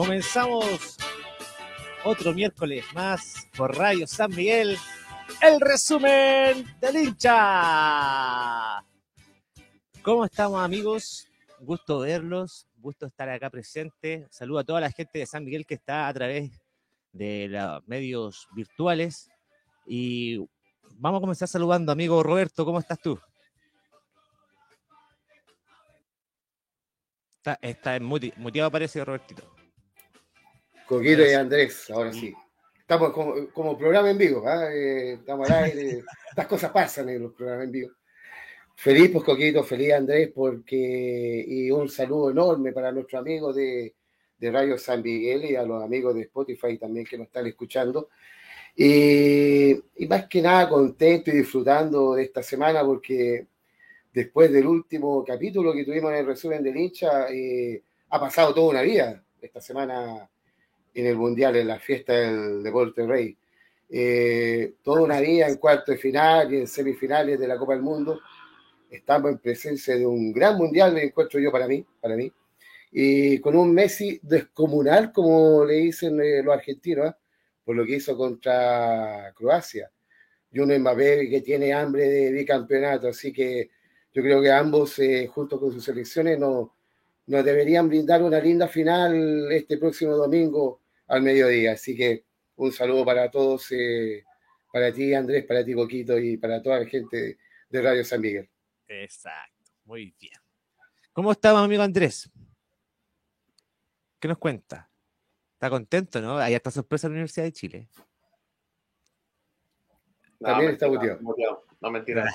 [0.00, 0.96] comenzamos
[2.06, 4.78] otro miércoles más por Radio San Miguel,
[5.42, 8.82] el resumen del hincha.
[10.02, 11.28] ¿Cómo estamos amigos?
[11.58, 14.26] Gusto verlos, gusto estar acá presente.
[14.30, 16.50] Saludo a toda la gente de San Miguel que está a través
[17.12, 19.28] de los medios virtuales.
[19.86, 20.38] Y
[20.96, 23.20] vamos a comenzar saludando, amigo Roberto, ¿cómo estás tú?
[27.36, 29.59] Está, está muteado parece, Robertito.
[30.90, 32.34] Coquito y Andrés, ahora sí.
[32.80, 34.74] Estamos como, programa en vivo, ¿ah?
[34.74, 37.90] eh, estamos al aire, estas cosas pasan en los programas en vivo.
[38.74, 43.94] Feliz, pues Coquito, feliz Andrés, porque y un saludo enorme para nuestros amigos de,
[44.36, 48.08] de Radio San Miguel y a los amigos de Spotify también que nos están escuchando.
[48.74, 53.46] Y, y, más que nada contento y disfrutando de esta semana porque
[54.12, 58.70] después del último capítulo que tuvimos en el resumen del hincha, eh, ha pasado toda
[58.70, 60.28] una vida esta semana
[60.94, 63.36] en el Mundial, en la fiesta del Deporte Rey.
[63.92, 67.82] Eh, toda una vida en cuarto de final y en semifinales de la Copa del
[67.82, 68.20] Mundo.
[68.90, 72.32] Estamos en presencia de un gran Mundial, me encuentro yo para mí, para mí.
[72.92, 77.14] Y con un Messi descomunal, como le dicen eh, los argentinos, ¿eh?
[77.64, 79.90] por lo que hizo contra Croacia.
[80.52, 83.70] Y un Mbappé que tiene hambre de bicampeonato, así que
[84.12, 85.00] yo creo que ambos,
[85.32, 86.70] junto con sus selecciones, nos,
[87.26, 90.79] nos deberían brindar una linda final este próximo domingo
[91.10, 91.72] al mediodía.
[91.72, 92.24] Así que
[92.56, 94.24] un saludo para todos, eh,
[94.72, 97.38] para ti Andrés, para ti Coquito y para toda la gente
[97.68, 98.48] de Radio San Miguel.
[98.86, 100.38] Exacto, muy bien.
[101.12, 102.30] ¿Cómo estamos, amigo Andrés?
[104.18, 104.88] ¿Qué nos cuenta?
[105.54, 106.38] ¿Está contento, no?
[106.38, 107.88] Ahí está sorpresa en la Universidad de Chile.
[110.38, 111.66] También está muteado.
[111.80, 112.24] No, mentira.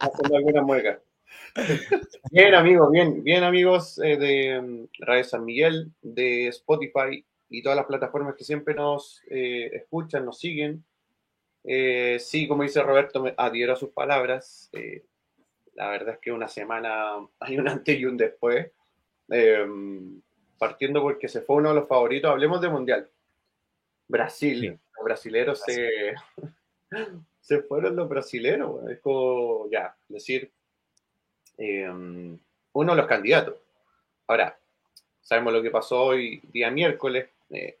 [0.00, 1.00] Haciendo alguna mueca.
[2.32, 7.76] Bien, amigos, bien, bien, amigos eh, de mm, Radio San Miguel, de Spotify y todas
[7.76, 10.84] las plataformas que siempre nos eh, escuchan, nos siguen.
[11.62, 14.70] Eh, sí, como dice Roberto, me adhiero a sus palabras.
[15.74, 18.72] la verdad es que una semana hay un antes y un después.
[20.58, 23.08] partiendo porque se fue uno de los favoritos, hablemos de Mundial.
[24.08, 26.14] Brasil, los brasileros se,
[27.40, 30.52] se fueron los brasileros, es como, ya, decir,
[31.56, 32.38] Em,
[32.72, 33.54] uno de los candidatos.
[34.26, 34.58] Ahora,
[35.20, 37.28] sabemos lo que pasó hoy, día miércoles.
[37.50, 37.78] Eh,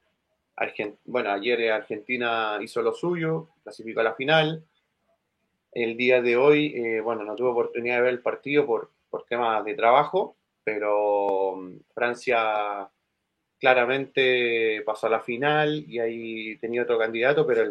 [1.04, 4.64] bueno, ayer Argentina hizo lo suyo, clasificó a la final.
[5.72, 9.24] El día de hoy, eh, bueno, no tuve oportunidad de ver el partido por, por
[9.24, 12.88] temas de trabajo, pero mm, Francia
[13.58, 17.62] claramente pasó a la final y ahí tenía otro candidato, pero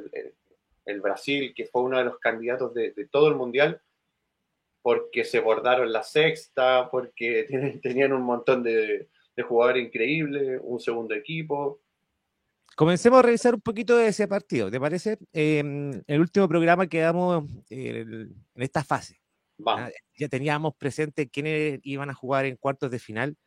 [0.85, 3.79] el, Brasil, que fue uno de los candidatos de, de todo el mundial,
[4.83, 7.47] porque se bordaron la sexta, porque
[7.81, 9.07] tenían un montón de,
[9.47, 11.81] jugadores increíbles, un segundo equipo.
[12.75, 15.17] Comencemos a revisar un poquito de ese partido, ¿te parece?
[15.31, 19.21] En el último programa quedamos en esta fase.
[19.65, 23.37] Ah, ya teníamos presente quiénes iban a jugar en cuartos de final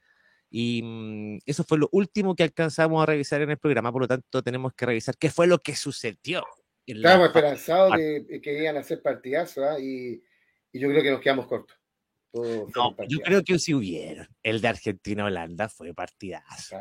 [0.48, 4.08] y mm, eso fue lo último que alcanzamos a revisar en el programa, por lo
[4.08, 6.44] tanto tenemos que revisar qué fue lo que sucedió.
[6.86, 9.78] Estábamos esperanzados de que iban a hacer partidazos ¿ah?
[9.80, 10.22] y
[10.72, 11.76] y yo creo que nos quedamos cortos.
[12.32, 14.28] no, yo creo que si hubiera.
[14.42, 16.76] El de Argentina-Holanda fue partidazo.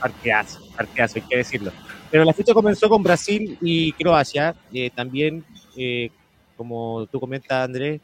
[0.00, 1.72] partidazo, partidazo, hay que decirlo.
[2.10, 4.54] Pero la fiesta comenzó con Brasil y Croacia.
[4.72, 5.44] Eh, también,
[5.76, 6.10] eh,
[6.56, 8.00] como tú comentas, Andrés,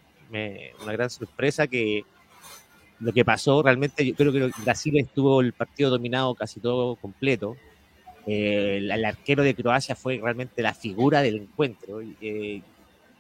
[0.83, 2.05] una gran sorpresa que
[3.01, 7.57] lo que pasó realmente, yo creo que Brasil estuvo el partido dominado casi todo completo.
[8.27, 12.01] Eh, el, arquero de Croacia fue realmente la figura del encuentro.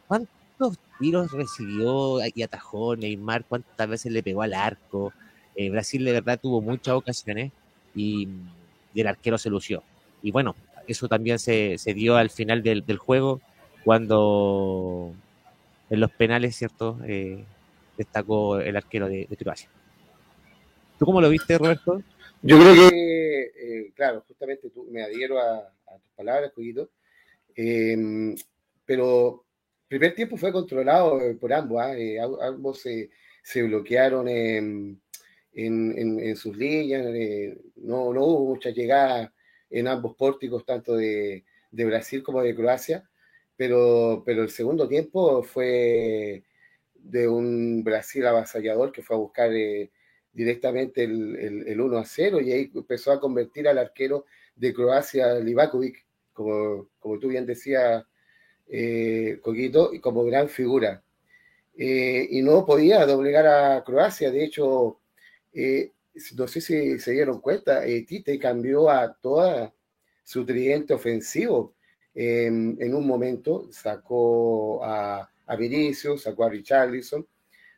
[0.06, 3.44] ¿Cuánto ¿Cuántos tiros recibió y atajó Neymar?
[3.44, 5.12] ¿Cuántas veces le pegó al arco?
[5.56, 7.52] Eh, Brasil de verdad tuvo muchas ocasiones
[7.94, 8.28] y,
[8.94, 9.82] el arquero se lució.
[10.22, 10.54] Y bueno,
[10.86, 13.40] eso también se, dio al final del, juego
[13.84, 15.12] cuando
[15.90, 16.98] en los penales, ¿cierto?
[17.04, 17.44] Eh,
[17.98, 19.68] destacó el arquero de, Croacia.
[20.98, 22.02] ¿Tú cómo lo viste, Roberto?
[22.42, 25.68] Yo creo que, eh, claro, justamente tú me adhiero a,
[25.98, 26.88] tus palabras, Cuidito,
[28.86, 29.43] pero
[29.94, 31.96] primer tiempo fue controlado eh, por ambos, ¿ah?
[31.96, 35.00] eh, ambos se, bloquearon en,
[36.34, 39.32] sus líneas, eh, no, no, hubo mucha llegada
[39.70, 43.08] en ambos pórticos, tanto de, Brasil como de Croacia,
[43.56, 46.42] pero, pero el segundo tiempo fue
[46.96, 49.50] de un Brasil avasallador que fue a buscar
[50.32, 54.26] directamente el, 1 a 0 y ahí empezó a convertir al arquero
[54.56, 58.04] de Croacia, Livakovic, como, como tú bien decías,
[58.68, 61.02] eh, Coquito, como gran figura.
[61.76, 65.00] Eh, y no podía doblegar a Croacia, de hecho,
[65.52, 65.92] eh,
[66.36, 69.74] no sé si se dieron cuenta, eh, Tite cambió a toda
[70.22, 71.74] su tridente ofensivo.
[72.16, 77.26] en un momento sacó a, a Vinicius, sacó a Richarlison,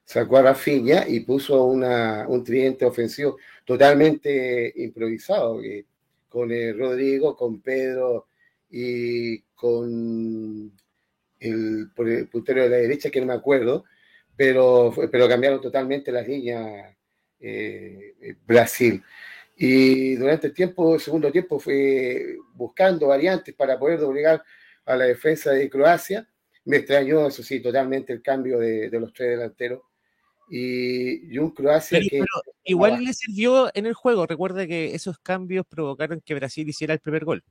[0.04, 5.84] sacó a Rafinha y puso una, un tridente ofensivo totalmente improvisado, eh,
[6.28, 8.28] con Rodrigo, con Pedro
[8.70, 10.72] y con
[11.40, 13.84] el, el puntero de la derecha, que no me acuerdo,
[14.36, 16.94] pero, pero cambiaron totalmente las líneas
[17.40, 19.02] eh, Brasil.
[19.56, 24.44] Y durante el tiempo, el segundo tiempo, fue buscando variantes para poder doblegar
[24.84, 26.28] a la defensa de Croacia.
[26.64, 29.80] Me extrañó, eso sí, totalmente el cambio de, los tres delanteros.
[30.50, 32.22] Y, un Croacia que.
[32.64, 34.26] igual le sirvió en el juego.
[34.26, 37.42] Recuerda que esos cambios provocaron que Brasil hiciera el primer gol.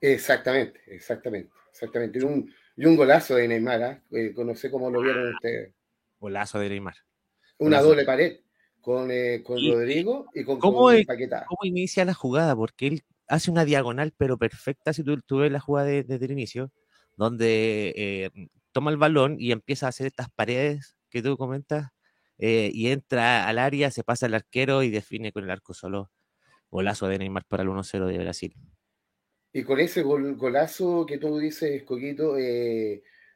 [0.00, 2.18] Exactamente, exactamente, exactamente.
[2.18, 4.02] Y un, y un golazo de Neymar, ¿eh?
[4.12, 5.74] eh no sé cómo lo vieron ustedes.
[6.18, 6.96] Golazo de Neymar.
[7.58, 8.40] Una doble pared
[8.80, 11.44] con, eh, con Rodrigo y con, ¿cómo, Paquetá.
[11.48, 12.54] ¿Cómo inicia la jugada?
[12.54, 16.30] Porque él hace una diagonal, pero perfecta, si tú, tú ves la jugada desde el
[16.30, 16.70] inicio,
[17.16, 18.30] donde eh,
[18.72, 21.90] toma el balón y empieza a hacer estas paredes que tú comentas,
[22.38, 26.10] eh, y entra al área, se pasa al arquero y define con el arco solo.
[26.70, 28.54] Golazo de Neymar para el 1-0 de Brasil.
[29.56, 32.36] Y con ese golazo que tú dices, Coquito,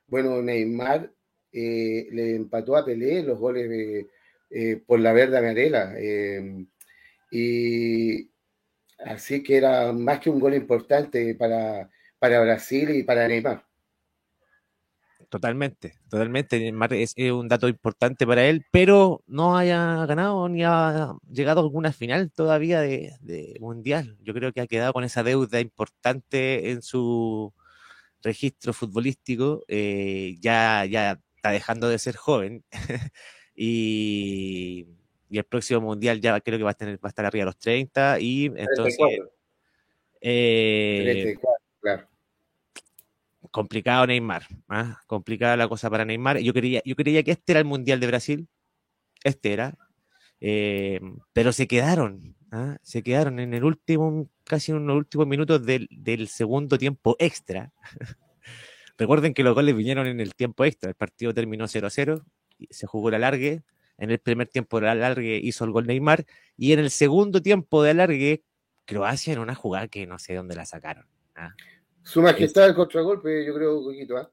[0.07, 1.11] bueno, Neymar
[1.51, 4.07] le empató a Pelé los goles
[4.51, 5.95] eh, por la verde amarela.
[5.97, 6.67] Eh,
[7.31, 8.31] y
[8.99, 11.89] así que era más que un gol importante para,
[12.19, 13.65] para Brasil y para Neymar.
[15.31, 16.59] Totalmente, totalmente.
[16.59, 21.63] Neymar es, un dato importante para él, pero no haya ganado ni ha llegado a
[21.63, 24.19] alguna final todavía de, Mundial.
[24.23, 27.55] Yo creo que ha quedado con esa deuda importante en su
[28.25, 29.63] registro futbolístico.
[29.69, 32.65] Eh, ya, ya está dejando de ser joven.
[33.63, 34.87] Y,
[35.31, 37.59] el próximo mundial ya creo que va a, tener, va a estar arriba de los
[37.59, 38.97] 30 y entonces...
[40.23, 41.37] Eh,
[41.81, 42.10] claro.
[43.51, 45.01] Complicado Neymar, ¿ah?
[45.07, 46.39] complicada la cosa para Neymar.
[46.39, 48.49] Yo creía, yo creía que este era el Mundial de Brasil,
[49.25, 49.77] este era,
[50.41, 51.01] eh,
[51.33, 52.79] pero se quedaron, ¿ah?
[52.83, 55.89] se quedaron en el último, casi en los últimos minutos del,
[56.29, 57.73] segundo tiempo extra.
[58.99, 62.23] Recuerden que los goles vinieron en el tiempo extra, el partido terminó 0-0
[62.71, 63.63] se jugó el alargue.
[63.99, 66.25] En el primer tiempo del alargue hizo el gol Neymar.
[66.57, 68.45] Y en el segundo tiempo de alargue,
[68.87, 71.07] Croacia en una jugada que no sé dónde la sacaron.
[71.37, 71.55] ¿ah?
[72.03, 74.31] Su majestad el contragolpe, yo creo, poquito, ¿ah?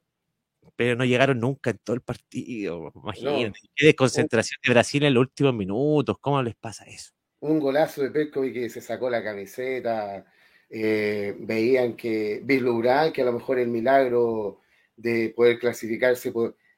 [0.75, 2.91] Pero no llegaron nunca en todo el partido.
[2.95, 6.17] Imagínate, qué desconcentración de Brasil en los últimos minutos.
[6.19, 7.13] ¿Cómo les pasa eso?
[7.39, 10.25] Un golazo de Petkovic que se sacó la camiseta.
[10.69, 14.59] Eh, veían que vislumbraban que a lo mejor el milagro
[14.97, 16.33] de poder clasificarse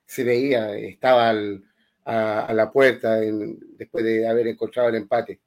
[0.05, 1.33] se veía, estaba
[2.05, 5.39] a, la puerta después de haber encontrado el empate.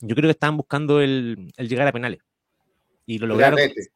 [0.00, 2.20] Yo creo que estaban buscando el, llegar a penales.
[3.06, 3.58] Y lo lograron.
[3.58, 3.90] Totalmente.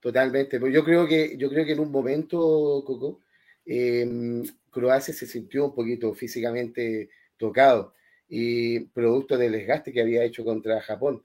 [0.00, 0.60] Totalmente.
[0.60, 3.20] Pues yo creo que, yo creo que en un momento, Coco,
[3.66, 7.94] em, Croacia se sintió un poquito físicamente tocado
[8.28, 11.22] y producto del desgaste que había hecho contra Japón.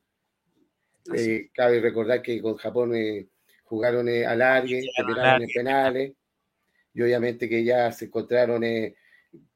[1.13, 3.27] Eh, cabe recordar que con Japón eh,
[3.63, 6.13] jugaron eh, a largue, terminaron en penales
[6.95, 8.95] y obviamente que ya se encontraron eh,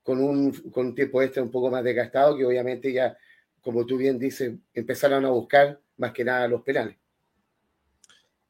[0.03, 3.17] con, un, con un tiempo extra un poco más desgastado, que obviamente ya,
[3.61, 6.97] como tú bien dices, empezaron a buscar más que nada los penales.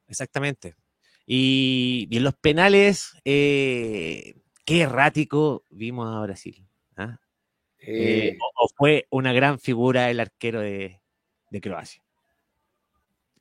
[0.09, 0.75] Exactamente.
[1.25, 4.35] Y, en los penales, eh,
[4.65, 6.65] qué errático vimos a Brasil.
[6.97, 7.19] ¿ah?
[7.77, 10.99] Eh, o, fue una gran figura el arquero de,
[11.51, 12.03] de, Croacia?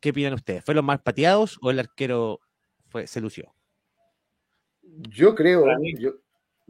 [0.00, 0.64] ¿Qué opinan ustedes?
[0.64, 2.40] ¿Fue los más pateados o el arquero
[2.88, 3.52] fue, se lució?
[4.82, 5.64] Yo creo,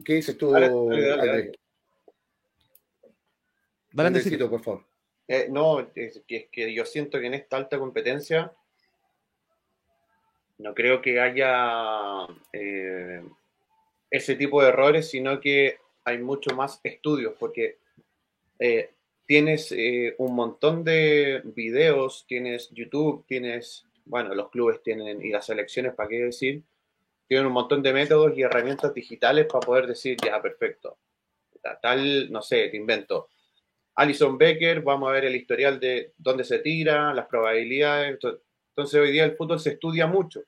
[0.03, 0.69] ¿qué dices tú, dale,
[4.49, 4.85] por favor.
[5.27, 8.51] Eh, no, es que, yo siento que en esta alta competencia
[10.59, 13.23] no creo que haya eh,
[14.09, 17.79] ese tipo de errores, sino que hay mucho más estudios, porque
[18.59, 18.91] eh,
[19.25, 19.73] tienes
[20.17, 26.09] un montón de videos, tienes YouTube, tienes, bueno, los clubes tienen y las selecciones, ¿para
[26.09, 26.63] qué decir?
[27.29, 30.97] tienen un montón de métodos y herramientas digitales para poder decir, ya, perfecto.
[31.79, 33.29] Tal, no sé, te invento.
[33.93, 38.17] Alison Becker, vamos a ver el historial de dónde se tira, las probabilidades.
[38.79, 40.41] Entonces, hoy día el fútbol se estudia mucho.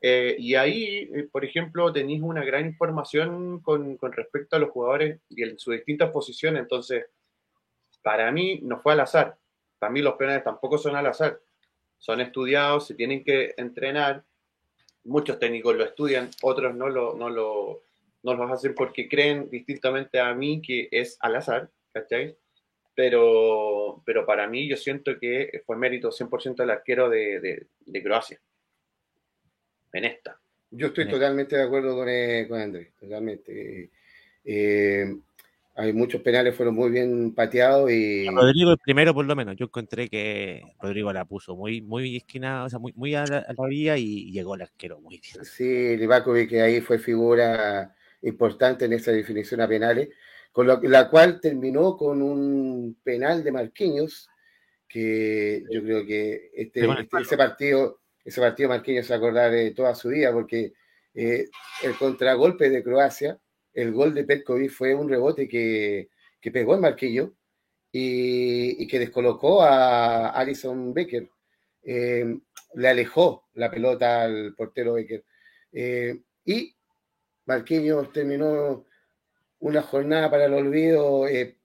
[0.00, 4.70] Eh, y ahí, eh, por ejemplo, tenéis una gran información con, con, respecto a los
[4.70, 6.62] jugadores y en sus distintas posiciones.
[6.62, 7.06] Entonces,
[8.02, 9.36] para mí no fue al azar.
[9.78, 11.38] Para mí los penales tampoco son al azar.
[11.98, 14.24] Son estudiados, se tienen que entrenar
[15.04, 17.82] muchos técnicos lo estudian, otros no lo, no lo,
[18.22, 22.36] no los hacen porque creen distintamente a mí que es al azar, ¿cachai?
[22.94, 28.38] Pero, pero para mí yo siento que fue mérito 100% del arquero de, de, Croacia.
[29.92, 30.38] En esta.
[30.70, 33.90] Yo estoy totalmente de acuerdo con, eh, con Andrés, totalmente.
[34.44, 35.14] Eh,
[35.74, 39.66] hay muchos penales fueron muy bien pateados y Rodrigo el primero por lo menos yo
[39.66, 43.96] encontré que Rodrigo la puso muy muy esquinada o sea muy, muy a, la, orilla
[43.96, 49.12] y llegó el arquero muy bien sí Livakovic que ahí fue figura importante en esa
[49.12, 50.10] definición a penales
[50.52, 54.28] con la cual terminó con un penal de Marquinhos
[54.86, 59.94] que yo creo que este, este ese partido ese partido Marquinhos se acordar de toda
[59.94, 60.74] su vida porque
[61.14, 61.48] eh,
[61.82, 63.40] el contragolpe de Croacia
[63.74, 66.08] el gol de Petkovic fue un rebote que,
[66.52, 67.34] pegó el marquillo
[67.90, 71.28] y, que descolocó a Alison Becker.
[71.82, 72.38] Eh,
[72.74, 75.24] le alejó la pelota al portero Becker.
[75.72, 76.74] Eh, y
[77.46, 78.84] Marquinhos terminó
[79.62, 81.56] una jornada para el olvido eh,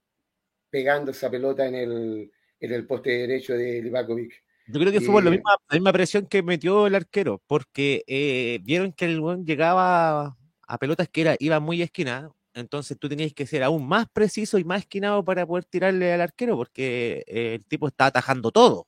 [0.69, 4.43] pegando esa pelota en el, en el poste derecho de Livakovic.
[4.67, 8.91] Yo creo que fue la, misma, la misma presión que metió el arquero, porque vieron
[8.91, 10.37] que el buen llegaba
[10.67, 14.57] a pelotas que era, iba muy esquinada, entonces tú tenías que ser aún más preciso
[14.57, 18.87] y más esquinado para poder tirarle al arquero, porque eh, el tipo está atajando todo.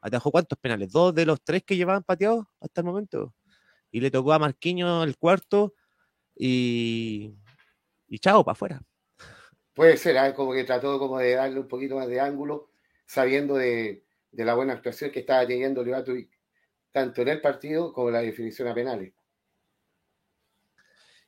[0.00, 0.90] ¿Atajó cuántos penales?
[0.90, 3.34] Dos de los tres que llevaban pateados hasta el momento.
[3.92, 5.74] Y le tocó a Marquinhos el cuarto
[6.34, 7.34] y,
[8.10, 8.82] y chao, para afuera.
[9.72, 10.34] Puede ser, ¿eh?
[10.34, 12.70] como que trató como de darle un poquito más de ángulo,
[13.06, 16.28] sabiendo de, la buena actuación que estaba teniendo Levatovic,
[16.90, 19.14] tanto en el partido como en la definición a penales.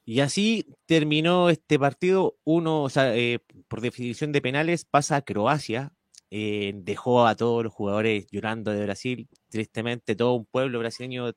[0.04, 2.36] Y así terminó este partido.
[2.42, 5.92] Uno, o sea, eh, por definición de penales, pasa a Croacia.
[6.30, 9.28] Eh, dejó a todos los jugadores llorando de Brasil.
[9.48, 11.32] Tristemente, todo un pueblo brasileño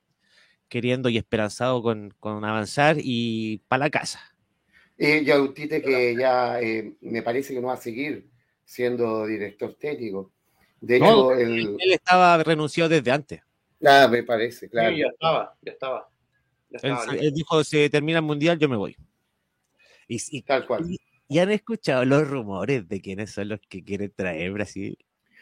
[0.68, 4.35] queriendo y esperanzado con, avanzar y para la casa.
[4.98, 6.60] Eh, y Autite que ya
[7.02, 8.30] me parece que no va a seguir
[8.64, 10.32] siendo director técnico.
[10.80, 13.42] De hecho, él estaba renunciado desde antes.
[13.80, 14.96] Nada, me parece, claro.
[14.96, 16.10] Sí, ya estaba, ya estaba.
[16.82, 18.96] Él, dijo, se termina el mundial, yo me voy.
[20.08, 20.86] Y, Tal cual.
[21.28, 24.98] Y, han escuchado los rumores de quiénes son los que quieren traer Brasil.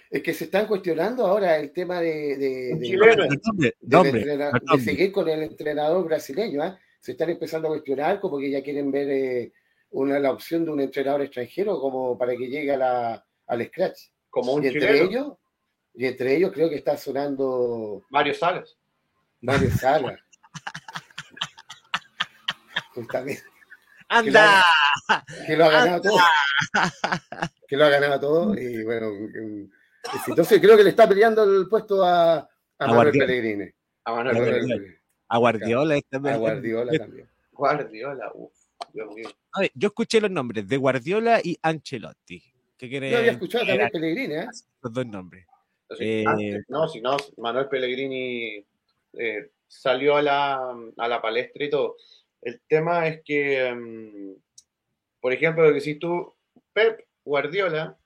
[0.09, 2.77] Es que se están cuestionando ahora el tema de, de,
[4.83, 6.61] seguir con el entrenador brasileño.
[6.61, 6.79] ¿ah?
[7.03, 9.53] Se están empezando a cuestionar como que ya quieren ver eh,
[9.89, 14.03] una, la opción de un entrenador extranjero como para que llegue a la, al scratch.
[14.29, 15.33] Como un y entre ellos
[15.95, 18.05] Y entre ellos creo que está sonando...
[18.09, 18.77] Mario Salas.
[19.41, 20.17] Mario Salas.
[22.93, 23.43] Justamente.
[24.07, 24.63] ¡Anda!
[25.45, 26.17] Que lo, ha, ganado todo.
[27.67, 28.57] Que lo ha ganado todo.
[28.57, 29.09] Y bueno,
[30.25, 33.69] entonces creo que le está peleando el puesto a, a, Manuel Pellegrini.
[34.05, 35.02] A Manuel Pellegrini.
[35.33, 35.95] A Guardiola.
[35.95, 37.27] A Guardiola también.
[37.51, 38.53] Guardiola, uff.
[39.53, 42.43] A ver, yo escuché los nombres de Guardiola y Ancelotti.
[42.77, 44.47] ¿Qué yo había escuchado también Pellegrini, ¿eh?
[44.81, 45.47] Los dos nombres.
[45.99, 46.23] Eh,
[46.67, 48.63] no, si no, Manuel Pellegrini
[49.13, 51.95] eh, salió a la, a la palestra y todo.
[52.39, 54.35] El tema es que, em,
[55.19, 56.31] por ejemplo, lo que decís tú,
[56.73, 57.97] Pep Guardiola,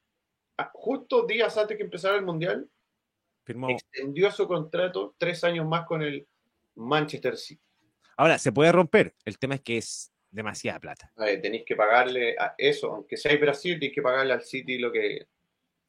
[0.57, 2.69] ah, justo días antes que empezara el Mundial,
[3.67, 6.25] extendió su contrato tres años más con el
[6.77, 7.61] Manchester City.
[8.15, 9.15] Ahora, se puede romper.
[9.25, 11.11] El tema es que es demasiada plata.
[11.41, 15.27] tenéis que pagarle a eso, aunque sea Brasil, tenéis que pagarle al City lo que.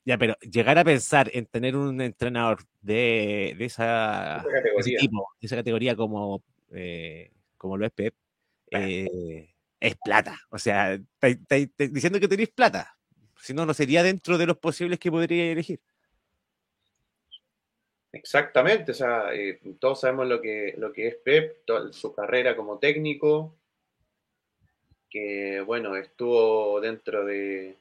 [0.04, 4.98] Ya, pero llegar a pensar en tener un entrenador de, esa, categoría.
[4.98, 6.42] tipo, de esa categoría como,
[6.72, 8.14] eh, como lo es Pep,
[8.70, 10.38] eh, es plata.
[10.50, 10.98] O sea,
[11.76, 12.96] diciendo que tenéis plata.
[13.42, 15.80] Si no, no sería dentro de los posibles que podría elegir.
[18.12, 21.58] Exactamente, o sea, eh, todos sabemos lo que, lo que es Pep,
[21.92, 23.54] su carrera como técnico,
[25.10, 27.76] que bueno, estuvo dentro de,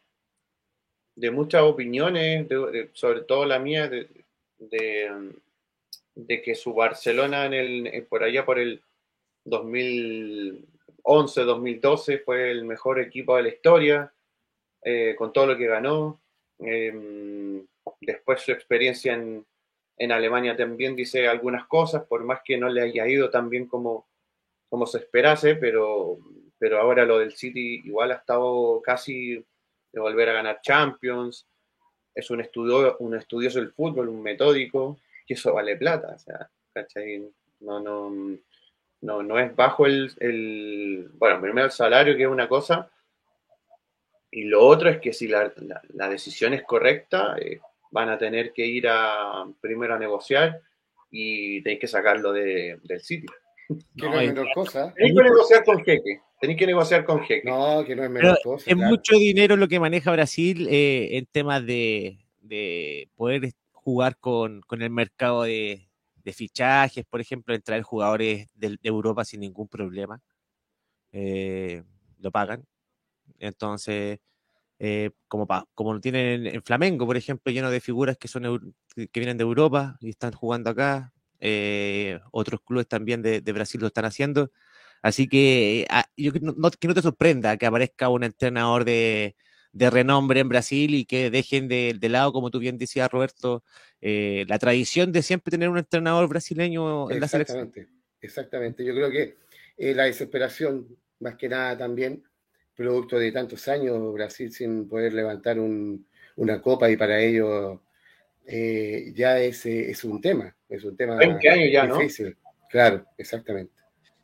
[1.15, 2.47] de muchas opiniones,
[2.93, 4.07] sobre todo la mía, de,
[4.59, 8.81] de, que su Barcelona en el, por allá por el
[9.45, 10.67] 2000,
[11.07, 14.13] 2011-2012 fue el mejor equipo de la historia,
[14.83, 16.19] eh, con todo lo que ganó.
[16.59, 17.65] Em,
[18.01, 19.45] después su experiencia en,
[20.11, 24.07] Alemania también dice algunas cosas, por más que no le haya ido tan bien como,
[24.69, 26.19] como se esperase, pero,
[26.59, 29.43] pero ahora lo del City igual ha estado casi
[29.91, 31.47] de volver a ganar Champions.
[32.13, 36.15] Es un, estudio, un estudioso del fútbol, un metódico, que eso vale plata.
[36.15, 36.49] O sea,
[37.59, 38.37] No, no,
[39.01, 42.89] no, no es bajo el, bueno, primero el salario, que es una cosa,
[44.31, 45.51] y lo otro es que si la,
[46.09, 47.59] decisión es correcta, eh,
[47.91, 50.61] van a tener que ir a primero a negociar
[51.09, 53.31] y tenéis que sacarlo del sitio.
[53.67, 54.93] Que no, es menor cosa.
[54.93, 56.21] Tenéis que negociar con Jeque.
[56.39, 57.49] Tenéis que negociar con Jeque.
[57.49, 58.69] No, que no es menor cosa.
[58.69, 64.61] Es mucho dinero lo que maneja Brasil eh, en temas de, de poder jugar con,
[64.61, 65.89] con el mercado de,
[66.23, 70.21] de, fichajes, por ejemplo, en traer jugadores de, de Europa sin ningún problema.
[71.11, 71.83] Eh,
[72.19, 72.65] lo pagan.
[73.39, 74.19] Entonces,
[74.79, 79.19] eh, como, pa, como tienen en Flamengo, por ejemplo, lleno de figuras que, son, que
[79.19, 81.13] vienen de Europa y están jugando acá.
[81.39, 84.51] Eh, otros clubes también de, de, Brasil lo están haciendo.
[85.01, 89.35] Así que ah, yo no, que no, te sorprenda que aparezca un entrenador de,
[89.71, 93.63] de renombre en Brasil y que dejen de, de, lado, como tú bien decías, Roberto,
[94.01, 97.71] eh, la tradición de siempre tener un entrenador brasileño en la selección.
[98.19, 99.37] Exactamente, yo creo que
[99.77, 100.87] eh, la desesperación,
[101.19, 102.23] más que nada también,
[102.77, 106.05] producto de tantos años Brasil sin poder levantar un,
[106.35, 107.81] una copa y para ello
[108.45, 112.29] eh, ya es, es, un tema, es un tema 20 años ya, difícil.
[112.29, 112.51] ¿no?
[112.69, 113.73] Claro, exactamente.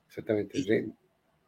[0.08, 0.58] exactamente.
[0.60, 0.94] Y,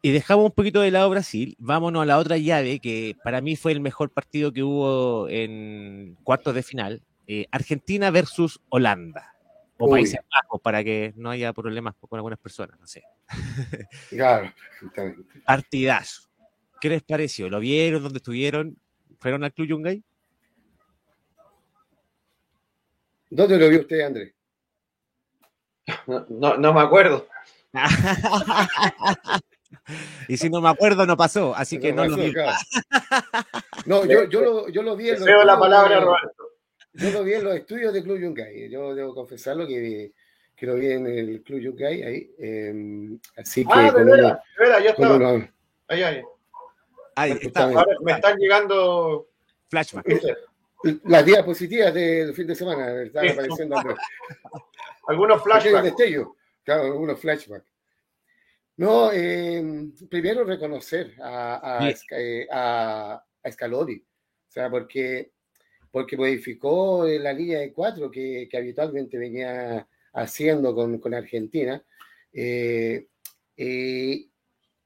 [0.02, 3.54] y, dejamos un poquito de lado Brasil, vámonos a la otra llave que para mí
[3.54, 9.32] fue el mejor partido que hubo en cuartos de final, eh, Argentina versus Holanda.
[9.78, 9.92] O Uy.
[9.92, 13.02] Países Bajos, para que no haya problemas con algunas personas, no sé.
[14.08, 15.40] Claro, exactamente.
[15.44, 16.25] Partidazo.
[16.80, 17.48] ¿Qué les pareció?
[17.48, 18.02] ¿Lo vieron?
[18.02, 18.76] ¿Dónde estuvieron?
[19.18, 20.02] ¿Fueron al Club Yungay?
[23.30, 24.34] ¿Dónde lo vio usted, Andrés?
[26.06, 27.28] No, no, no me acuerdo.
[30.28, 32.32] y si no me acuerdo, no pasó, así que no, pasó, lo vi.
[32.32, 32.56] Claro.
[33.84, 36.50] No, yo, yo, lo, yo lo vi en los Veo la palabra, Roberto.
[36.94, 38.68] Yo lo vi en los estudios de Club Yungay.
[38.68, 40.12] Yo debo confesarlo que,
[40.56, 42.30] que lo vi en el Club Yungay ahí.
[42.36, 43.72] Eh, así que.
[43.72, 45.16] Ah, de veras, de veras, ya estaba.
[45.16, 45.54] Una...
[45.86, 46.22] Ahí, ahí.
[47.16, 47.64] Ahí está.
[47.64, 49.28] Ahora me están llegando.
[49.68, 50.06] Flashback.
[51.04, 53.76] Las diapositivas del fin de semana están apareciendo.
[55.08, 55.82] algunos flashbacks.
[55.82, 57.66] Destello, claro, algunos flashbacks.
[58.76, 62.06] No, eh, primero reconocer a, a, sí.
[62.52, 65.32] a, a Scaloni, o sea, porque,
[65.90, 71.82] porque modificó la línea de cuatro que, que habitualmente venía haciendo con, con Argentina,
[72.34, 73.06] eh,
[73.56, 74.26] eh,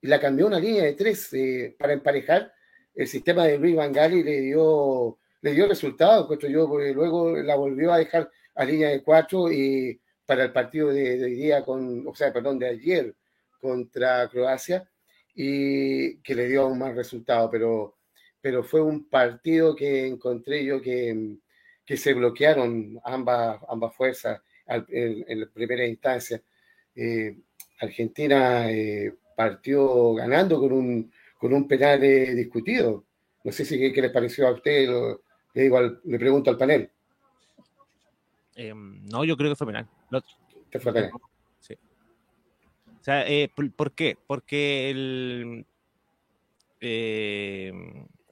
[0.02, 2.52] y la cambió una línea de tres eh, para emparejar.
[2.94, 7.92] El sistema de Luis Vangali le dio, le dio resultados, yo, porque luego la volvió
[7.92, 12.06] a dejar a línea de cuatro y para el partido de, de hoy día, con,
[12.06, 13.14] o sea, perdón, de ayer
[13.60, 14.88] contra Croacia,
[15.34, 17.96] y que le dio un mal resultado, pero,
[18.40, 21.36] pero fue un partido que encontré yo que,
[21.84, 26.42] que se bloquearon ambas, ambas fuerzas al, en, en, primera instancia.
[26.94, 27.36] Eh,
[27.80, 33.06] Argentina eh, partió ganando con un, con un penal eh, discutido.
[33.42, 35.22] No sé si qué, qué les pareció a usted, lo,
[35.54, 36.90] le, digo al, le pregunto al panel.
[38.54, 39.88] Eh, no, yo creo que fue penal.
[40.10, 40.20] No,
[40.70, 41.12] ¿Qué fue penal?
[41.58, 41.72] Sí.
[43.00, 44.18] O sea, eh, ¿por, ¿por, qué?
[44.26, 45.66] Porque el...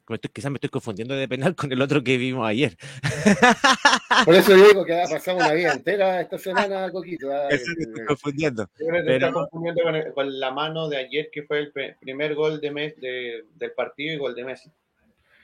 [0.08, 2.76] Me estoy, quizás me estoy confundiendo de penal con el otro que vimos ayer.
[4.24, 7.30] Por eso digo que ha pasado una vida entera esta semana, Coquito.
[7.30, 7.48] ¿eh?
[7.50, 8.68] Eso me estoy confundiendo.
[8.78, 9.32] Yo Pero...
[9.32, 13.00] confundiendo con, el, con, la mano de ayer, que fue el primer gol de mes,
[13.00, 14.70] de, del partido y gol de Messi.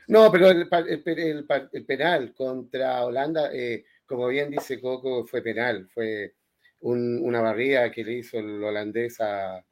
[0.07, 5.89] No, pero el, el, el penal contra Holanda, eh, como bien dice Coco, fue penal.
[5.93, 6.35] Fue
[6.81, 9.65] un, una barrida que le hizo el holandés a,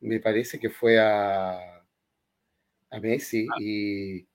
[0.00, 1.82] me parece que fue a,
[2.90, 3.56] a Messi ah.
[3.60, 4.26] y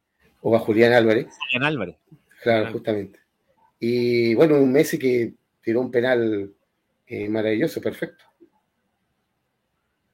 [0.41, 1.27] o a Julián Álvarez.
[1.51, 1.95] Julián Álvarez.
[2.41, 3.19] Claro, justamente.
[3.79, 6.53] Y bueno, un Messi que tiró un penal
[7.07, 8.25] eh, maravilloso, perfecto.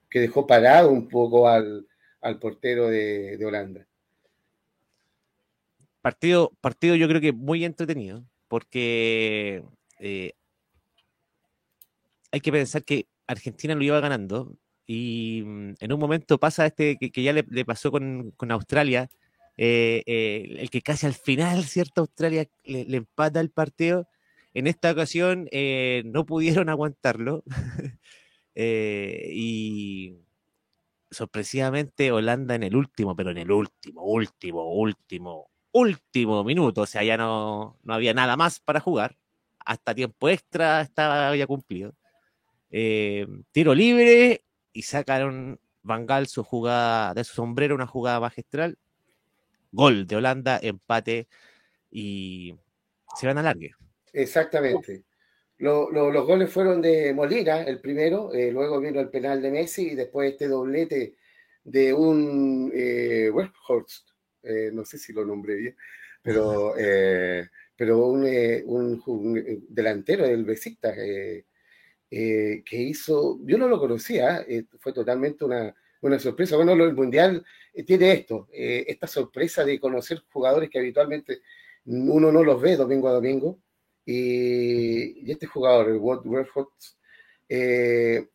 [0.10, 1.88] Que dejó parado un poco al,
[2.22, 3.88] al portero de, de, Holanda.
[6.02, 9.64] Partido, partido yo creo que muy entretenido, porque
[10.00, 10.34] eh,
[12.32, 16.98] hay que pensar que Argentina lo iba ganando y mm, en un momento pasa este
[16.98, 19.10] que, que ya le, le pasó con, con Australia,
[19.58, 22.02] eh, eh, el que casi al final, ¿cierto?
[22.02, 24.08] Australia le, empata el partido.
[24.54, 27.44] En esta ocasión eh, no pudieron aguantarlo
[28.56, 30.16] y
[31.12, 37.04] sorpresivamente Holanda en el último, pero en el último, último, último, último minuto, o sea,
[37.04, 39.18] ya no, no había nada más para jugar,
[39.60, 41.96] hasta tiempo extra estaba cumplido.
[43.52, 48.78] Tiro libre y sacaron Vangal su jugada de su sombrero, una jugada magistral
[49.74, 51.28] gol de Holanda, empate
[51.92, 52.56] y
[53.16, 53.72] se van a largue.
[54.14, 55.04] Exactamente.
[55.58, 59.52] Lo, lo, los goles fueron de Molina, el primero, eh, luego vino el penal de
[59.52, 61.16] Messi y después este doblete
[61.64, 64.10] de un eh, Westhorst,
[64.44, 65.76] eh, no sé si lo nombré bien,
[66.22, 68.26] pero, eh, pero un,
[68.66, 70.96] un, un, delantero del Besiktas.
[70.96, 74.46] que hizo, yo no lo conocía,
[74.80, 75.74] fue totalmente una,
[76.08, 76.56] una sorpresa.
[76.56, 77.46] Bueno, el Mundial
[77.86, 81.42] tiene esto, esta sorpresa de conocer jugadores que habitualmente
[81.86, 83.60] uno no los ve domingo a domingo.
[84.06, 86.26] Y, este jugador, el World
[87.48, 88.28] eh,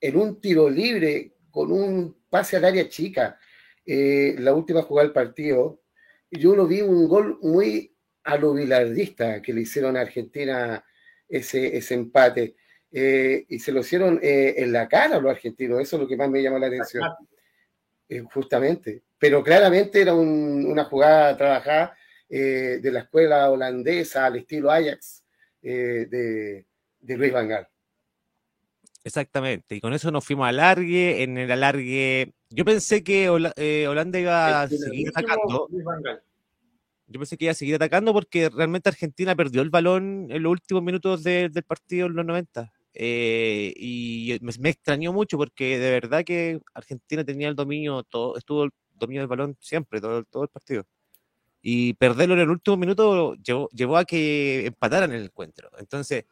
[0.00, 3.38] en un tiro libre con un pase al área chica,
[3.84, 5.82] eh, la última jugada del partido,
[6.30, 10.84] yo lo vi un gol muy a lo que le hicieron a Argentina
[11.28, 12.56] ese, ese empate.
[12.92, 16.08] Eh, y se lo hicieron eh, en la cara a los argentinos, eso es lo
[16.08, 17.02] que más me llamó la atención.
[18.32, 19.02] justamente.
[19.18, 21.96] Pero claramente era una jugada trabajada
[22.28, 25.22] de la escuela holandesa al estilo Ajax
[25.60, 26.66] de,
[27.00, 27.68] de Luis Van Gaal.
[29.04, 31.22] Exactamente, y con eso nos fuimos al alargue.
[31.22, 33.24] En el alargue, yo pensé que
[33.56, 35.68] eh, Holanda iba a seguir atacando.
[37.08, 40.52] Yo pensé que iba a seguir atacando porque realmente Argentina perdió el balón en los
[40.52, 42.72] últimos minutos del partido en los 90.
[42.94, 48.64] Eh, y me, extrañó mucho porque de verdad que Argentina tenía el dominio, todo, estuvo
[48.64, 50.84] el dominio del balón siempre, todo, todo el partido.
[51.62, 55.70] Y perderlo en el último minuto llevó, llevó a que empataran el encuentro.
[55.78, 56.24] Entonces,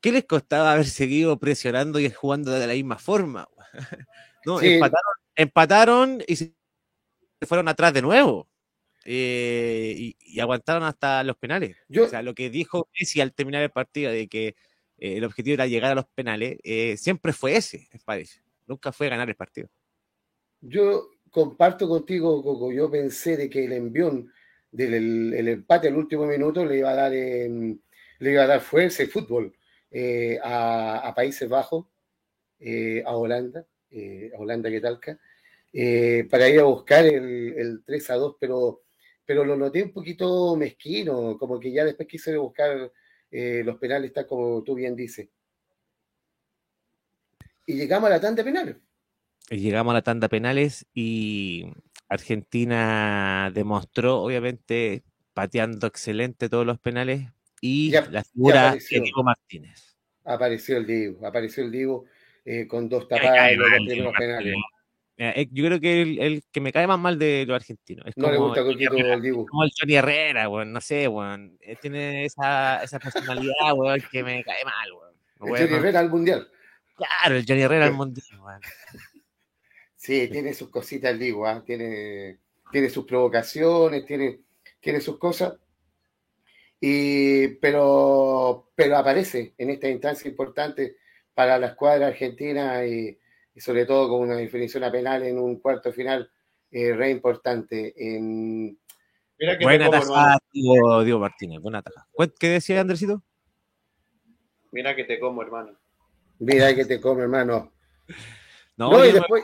[0.00, 3.48] ¿qué les costaba haber seguido presionando y jugando de la misma forma?
[4.46, 4.60] no,
[5.36, 6.54] empataron, y se
[7.46, 8.48] fueron atrás de nuevo.
[9.04, 11.76] Eh, y, aguantaron hasta los penales.
[11.98, 14.54] o sea, lo que dijo Messi al terminar el partido de que
[14.98, 18.40] eh, el objetivo era llegar a los penales, eh, siempre fue ese, parece.
[18.66, 19.68] Nunca fue ganar el partido.
[20.60, 22.72] Yo comparto contigo, Coco.
[22.72, 24.30] Yo pensé de que el envión
[24.70, 27.80] del el, empate al último minuto le iba a dar, le
[28.20, 29.54] iba a dar fuerza y fútbol
[29.90, 31.86] eh, a, Países Bajos,
[33.06, 35.18] a Holanda, a Holanda que talca,
[36.28, 38.82] para ir a buscar el, 3 a 2, pero,
[39.24, 42.92] pero lo noté un poquito mezquino, como que ya después quise buscar
[43.30, 45.28] los penales, tal como tú bien dices.
[47.66, 48.76] Y llegamos a la tanda penales.
[49.50, 51.66] Llegamos a la tanda penales y
[52.08, 57.28] Argentina demostró, obviamente, pateando excelente todos los penales,
[57.60, 59.96] y la figura de Diego Martínez.
[60.24, 62.04] Apareció el Diego, apareció el Diego
[62.44, 64.54] eh, con dos tapadas los primeros penales.
[65.18, 68.06] Yo creo que el, que me cae más mal de los argentinos.
[68.06, 69.46] Es no como, le gusta el Diego.
[69.46, 74.22] Como el Johnny Herrera, bueno, no sé, bueno, eh, tiene esa, esa personalidad, bueno, que
[74.22, 75.56] me cae mal, bueno.
[75.56, 76.48] El Johnny Herrera al Mundial.
[76.94, 78.60] Claro, el Johnny Herrera al Mundial, bueno.
[79.96, 81.62] Sí, tiene sus cositas el Diego, ¿eh?
[81.66, 82.38] tiene,
[82.70, 84.38] tiene sus provocaciones, tiene,
[84.78, 85.54] tiene sus cosas,
[86.80, 90.96] y, pero, pero aparece en esta instancia importante
[91.34, 93.18] para la escuadra argentina y,
[93.60, 96.30] sobre todo con una definición a penal en un cuarto final
[96.70, 97.94] eh, re importante.
[97.96, 98.78] En...
[99.60, 102.06] buena tajada, Diego, Martínez, buena tajada.
[102.38, 103.22] ¿Qué decía Andresito?
[104.72, 105.78] Mira que te como, hermano.
[106.38, 107.72] Mira que te como, hermano.
[108.76, 109.42] No, y después,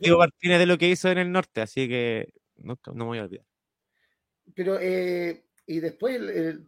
[0.00, 3.18] Diego Martínez de lo que hizo en el norte, así que no, no me voy
[3.18, 3.44] a olvidar.
[4.54, 6.20] Pero eh, y después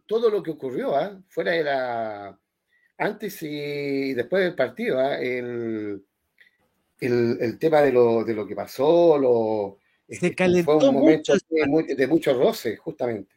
[0.05, 1.21] todo lo que ocurrió, ¿ah?
[1.29, 2.39] fuera de la.
[2.97, 5.17] Antes y después del partido, ¿ah?
[6.99, 10.95] El, el, tema de lo, de lo que pasó, lo, se este, calentó fue un
[10.95, 13.35] momento de, de, mucho roce, justamente.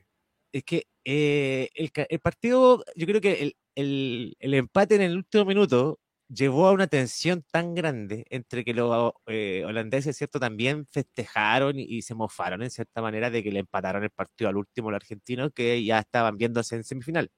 [0.52, 5.16] Es que eh, el, el, partido, yo creo que el, el, el, empate en el
[5.16, 5.98] último minuto
[6.28, 10.40] llevó a una tensión tan grande entre que los eh, holandeses, ¿cierto?
[10.40, 14.56] También festejaron y, se mofaron en cierta manera de que le empataron el partido al
[14.56, 17.30] último los argentinos que ya estaban viéndose en semifinal.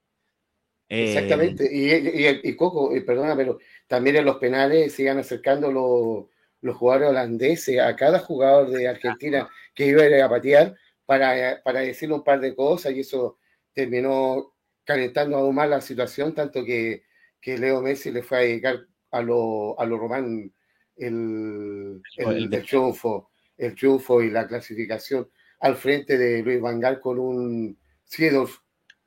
[0.88, 1.64] Exactamente.
[1.64, 6.26] Eh, y, Coco, eh, perdona, pero también en los penales se iban acercando los,
[6.60, 10.74] los jugadores holandeses a cada jugador de Argentina que iba a, a patear
[11.06, 13.38] para, para decirle un par de cosas y eso
[13.72, 17.04] terminó calentando aún más la situación, tanto que
[17.44, 20.50] que Leo Messi le fue a dedicar a lo, a lo Román
[20.96, 25.28] el, el, triunfo, el triunfo y la clasificación
[25.60, 28.60] al frente de Luis Vangal con un Siedorf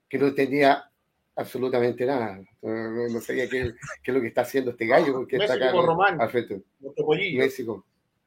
[0.08, 0.88] que no tenía
[1.38, 2.42] absolutamente nada.
[2.62, 3.74] No, sabía qué,
[4.04, 6.62] qué, es lo que está haciendo este gallo porque está acá Román, al frente.
[6.82, 7.40] Un topollillo.
[7.40, 7.86] México,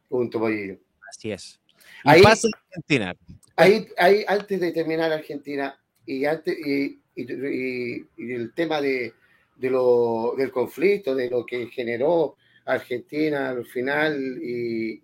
[0.09, 0.79] un topollillo.
[1.09, 1.61] Así es.
[2.05, 3.15] ahí, pasa Argentina.
[3.57, 9.13] Ahí, ahí, antes de terminar Argentina y, antes, y, y, y el tema de,
[9.57, 15.03] de lo, del conflicto, de lo que generó Argentina al final y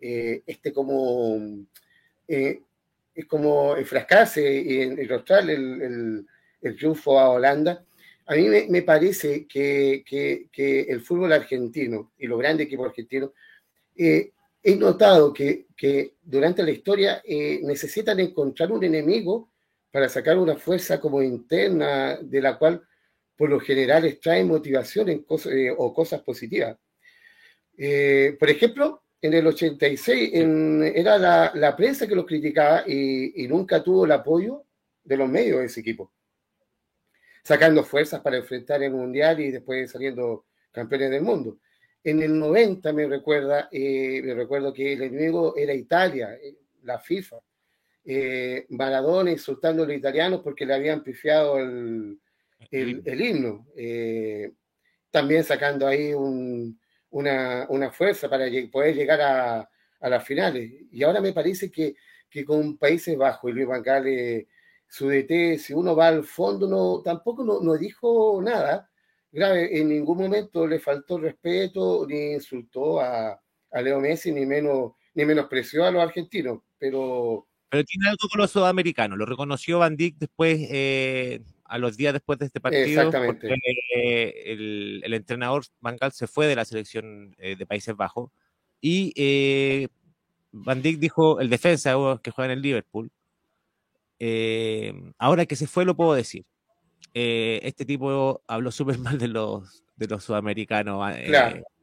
[0.00, 1.36] eh, este como
[2.28, 2.60] eh,
[3.14, 6.26] es como enfrascarse y enrostrar el, el,
[6.60, 7.84] el, triunfo a Holanda.
[8.26, 13.30] A mí me, parece que, que, el fútbol argentino y los grandes equipos argentinos
[13.96, 17.22] eh, he notado que, que, durante la historia
[17.62, 19.50] necesitan encontrar un enemigo
[19.90, 22.82] para sacar una fuerza como interna de la cual
[23.38, 26.76] por lo general traen motivación en cosas, eh, o cosas positivas.
[27.76, 30.30] Eh, por ejemplo, en el 86
[30.94, 34.64] era la, prensa que los criticaba y, nunca tuvo el apoyo
[35.04, 36.12] de los medios de ese equipo,
[37.48, 41.58] sacando fuerzas para enfrentar el Mundial y después saliendo campeones del mundo.
[42.04, 46.38] En el 90 me recuerda, eh, me recuerdo que el enemigo era Italia,
[46.82, 47.38] la FIFA.
[48.68, 52.18] Maradona insultando a los italianos porque le habían pifiado el,
[52.70, 53.66] el, himno.
[53.74, 54.52] Eh,
[55.10, 59.70] también sacando ahí una, fuerza para poder llegar a,
[60.02, 60.70] las finales.
[60.92, 61.96] Y ahora me parece que,
[62.44, 63.82] con Países Bajos y Luis Van
[64.88, 68.90] su DT, si uno va al fondo, no, tampoco no, dijo nada
[69.30, 69.78] grave.
[69.78, 73.40] En ningún momento le faltó respeto, ni insultó a,
[73.82, 76.60] Leo Messi, ni menos ni menospreció a los argentinos.
[76.78, 79.18] Pero pero tiene algo con los sudamericanos.
[79.18, 82.84] Lo reconoció Van Dijk después, eh, a los días después de este partido.
[82.84, 83.48] Exactamente.
[83.94, 88.30] el, entrenador Van Gaal se fue de la selección eh, de Países Bajos
[88.80, 89.88] y eh,
[90.50, 93.10] Van Dijk dijo, el defensa que juega en el Liverpool,
[95.18, 96.44] ahora que se fue lo puedo decir.
[97.14, 101.00] este tipo habló súper mal de los, de los sudamericanos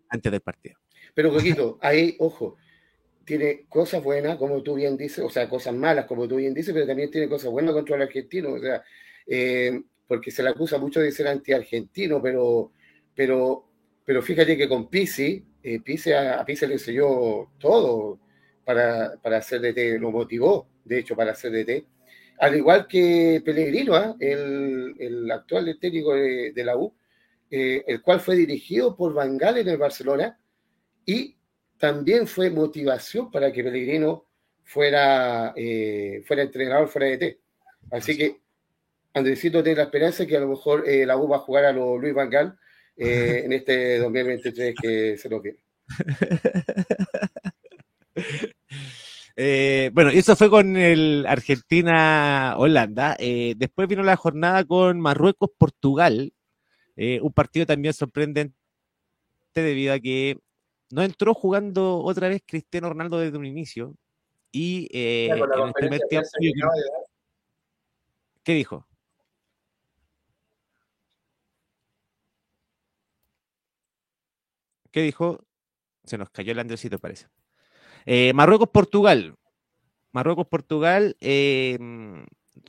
[0.09, 0.77] antes del partido.
[1.13, 2.57] Pero, poquito, ahí, ojo,
[3.25, 6.73] tiene cosas buenas, como tú bien dices, o sea, cosas malas, como tú bien dices,
[6.73, 8.83] pero también tiene cosas buenas contra el argentino, o sea,
[9.25, 12.71] eh, porque se le acusa mucho de ser anti-argentino, pero,
[13.15, 13.65] pero,
[14.05, 18.19] pero fíjate que con Pisi, eh, Pisi a, Pisi le enseñó todo
[18.63, 21.85] para, para hacer DT, lo motivó, de hecho, para hacer DT.
[22.39, 24.15] Al igual que Pellegrino, ¿ah?
[24.19, 26.93] el, el, actual técnico de, de la U,
[27.49, 30.39] eh, el cual fue dirigido por Van Gaal en el Barcelona
[31.05, 31.37] y
[31.77, 34.25] también fue motivación para que Pellegrino
[34.63, 37.39] fuera, eh, fuera entrenador fuera de T.
[37.91, 38.41] Así que
[39.13, 41.71] Andresito tiene la esperanza que a lo mejor eh, la U va a jugar a
[41.71, 42.57] los Luis Van Gaal
[42.97, 45.59] eh, en este 2023 que se lo viene.
[49.35, 53.17] bueno, eso fue con el Argentina-Holanda.
[53.55, 56.33] después vino la jornada con Marruecos-Portugal.
[56.97, 58.55] un partido también sorprendente
[59.53, 60.37] debido a que
[60.91, 63.95] no entró jugando otra vez Cristiano Ronaldo desde un inicio.
[64.51, 66.29] Y eh, en el primer tiempo.
[68.43, 68.87] ¿Qué dijo?
[74.91, 75.43] ¿Qué dijo?
[76.05, 77.27] Se nos cayó el Andresito, parece.
[78.05, 79.35] Eh, Marruecos-Portugal.
[80.11, 81.77] Marruecos-Portugal, eh,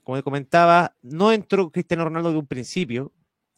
[0.02, 3.12] como comentaba, no entró Cristiano Ronaldo de un principio.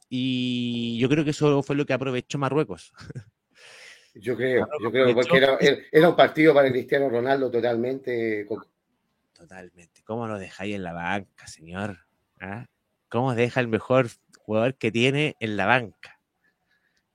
[0.08, 2.92] Y yo creo que eso fue lo que aprovechó Marruecos.
[4.14, 8.44] Yo creo, yo creo, porque era, un partido para Cristiano Ronaldo totalmente.
[9.32, 10.02] Totalmente.
[10.02, 11.98] ¿Cómo lo dejáis en la banca, señor?
[12.40, 12.66] ¿Ah?
[13.08, 16.20] ¿Cómo deja el mejor jugador que tiene en la banca?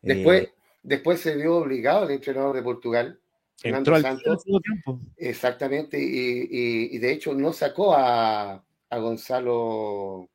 [0.01, 3.19] Después, eh, después se vio obligado el entrenador de Portugal.
[3.63, 4.99] Entró al Santos, tiempo.
[5.17, 10.29] Exactamente, y, de hecho no sacó a, Gonzalo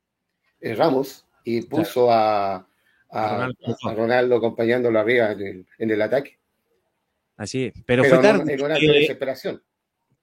[0.59, 2.67] eh, Ramos y puso a,
[3.11, 6.39] Ronaldo, acompañándolo arriba en el ataque.
[7.37, 8.57] Así Pero, fue tarde.
[8.57, 9.63] desesperación.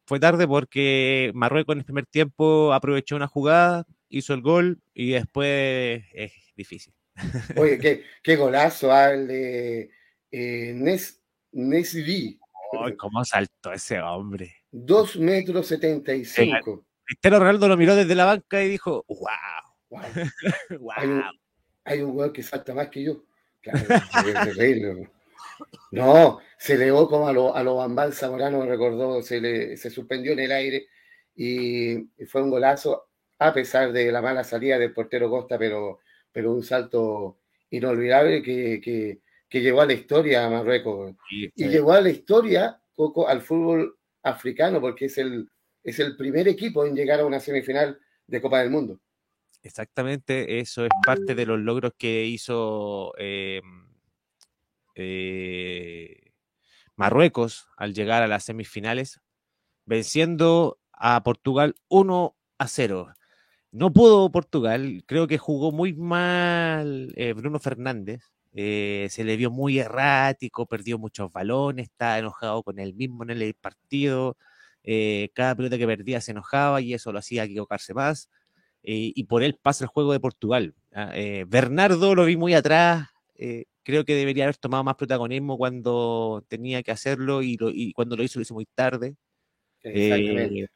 [0.04, 5.12] Fue tarde porque Marruecos en el primer tiempo aprovechó una jugada, hizo el gol y
[5.12, 6.92] después es difícil.
[7.56, 9.90] Oye, qué, qué golazo al de
[10.30, 11.20] eh, Nes,
[12.86, 12.96] Nesri.
[12.98, 14.56] ¿Cómo saltó ese hombre?
[14.70, 16.84] Dos metros setenta y cinco.
[17.04, 20.00] Cristiano Ronaldo lo miró desde la banca y dijo, wow.
[20.70, 20.90] wow.
[21.84, 23.22] Hay un, hay que salta más que yo.
[23.60, 23.86] Claro,
[25.92, 29.90] no, se elevó como a lo, a lo Bambal Zamorano, me recordó, se, le, se
[29.90, 30.88] suspendió en el aire
[31.34, 36.00] y, fue un golazo, a pesar de la mala salida del portero Costa, pero,
[36.32, 37.38] pero un salto
[37.70, 41.14] inolvidable que, que, que llevó a la historia a Marruecos.
[41.30, 45.48] Y llevó a la historia, Coco, al fútbol africano, porque es el,
[45.82, 49.00] es el primer equipo en llegar a una semifinal de Copa del Mundo.
[49.62, 53.60] Exactamente, eso es parte de los logros que hizo eh,
[54.94, 56.32] eh,
[56.94, 59.20] Marruecos al llegar a las semifinales,
[59.84, 63.14] venciendo a Portugal 1 a 0.
[63.72, 68.22] No pudo Portugal, creo que jugó muy mal eh, Bruno Fernández,
[68.56, 73.30] eh, se le vio muy errático, perdió muchos balones, está enojado con él mismo en
[73.30, 74.36] el partido,
[75.34, 78.30] cada pelota que perdía se enojaba y eso lo hacía equivocarse más,
[78.82, 80.74] y por él pasa el juego de Portugal.
[80.94, 81.12] ¿ah?
[81.46, 83.08] Bernardo lo vi muy atrás,
[83.86, 88.38] creo que debería haber tomado más protagonismo cuando tenía que hacerlo y, cuando lo hizo
[88.38, 89.16] lo hizo muy tarde.
[89.84, 90.66] Eh,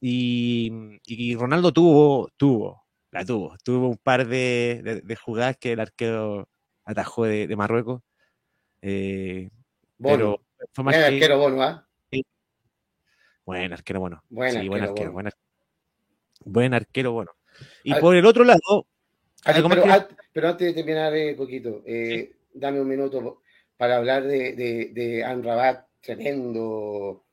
[0.00, 3.56] y, Ronaldo tuvo, tuvo la tuvo.
[3.64, 6.48] Tuvo un par de, jugadas que el arquero
[6.90, 8.02] atajó de, Marruecos.
[8.82, 9.50] Eh,
[10.02, 10.40] Pero
[10.72, 11.86] fue más buen arquero Bono, ¿ah?
[13.44, 14.22] Buen arquero Bono.
[14.28, 15.12] Buen, arquero, buen arquero,
[16.44, 17.12] buen arquero.
[17.12, 17.30] Bono.
[17.84, 18.86] Y por el otro lado...
[20.32, 23.42] pero, antes de terminar, un poquito, eh, dame un minuto
[23.76, 27.24] para hablar de, de, de Anrabat, tremendo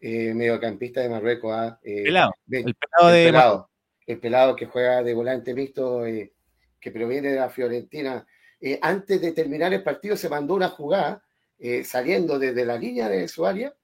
[0.00, 1.52] eh, mediocampista de Marruecos.
[1.54, 1.78] ¿ah?
[1.82, 3.70] Eh, pelado, el pelado de pelado
[4.10, 6.32] el pelado que juega de volante mixto, eh,
[6.80, 8.26] que proviene de la Fiorentina.
[8.60, 11.24] Eh, antes de terminar el partido se mandó una jugada
[11.58, 13.74] eh, saliendo desde la línea de su área,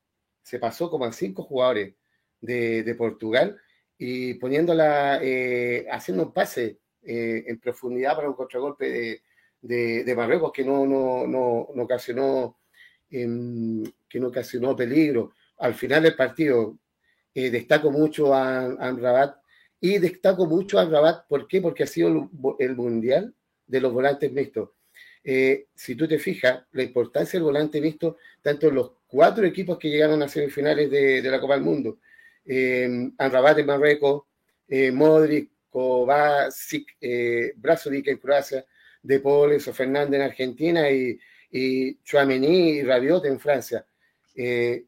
[0.42, 1.94] se pasó como a cinco jugadores
[2.40, 3.58] de, Portugal
[3.98, 5.20] y poniéndola,
[5.90, 9.20] haciendo un pase en profundidad para un contragolpe
[9.60, 12.58] de, Marruecos que no, no, no, no ocasionó
[13.10, 15.32] em, que no ocasionó peligro.
[15.58, 16.78] Al final del partido
[17.34, 19.36] destaco mucho a, a Rabat
[19.80, 21.60] y destaco mucho a Rabat, ¿por qué?
[21.60, 23.34] Porque ha sido el mundial
[23.66, 24.70] de los volantes mixtos.
[25.24, 29.90] Eh, si tú te fijas, la importancia del volante mixto, tanto los cuatro equipos que
[29.90, 31.98] llegaron a semifinales de, la Copa del Mundo,
[32.44, 34.24] eh, Rabat en Marruecos,
[34.68, 38.64] eh, Modric, Kovacic, eh, Brazovic en Croacia,
[39.02, 41.18] De Paul, Enzo Fernández en Argentina y,
[41.50, 43.84] y y Rabiot en Francia.
[44.34, 44.84] Eh,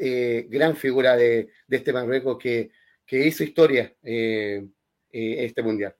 [0.00, 2.70] eh, gran figura de, de este Marruecos que
[3.06, 4.66] que hizo historia eh,
[5.12, 5.94] eh, este mundial.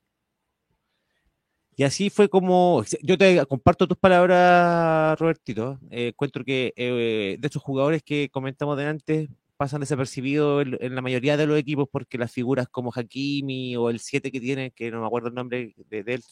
[1.77, 5.79] Y así fue como, yo te comparto tus palabras, Robertito.
[5.91, 11.47] Eh, encuentro que de estos jugadores que comentamos delante pasan desapercibidos en, la mayoría de
[11.47, 15.07] los equipos porque las figuras como Hakimi o el 7 que tiene, que no me
[15.07, 16.23] acuerdo el nombre de, él,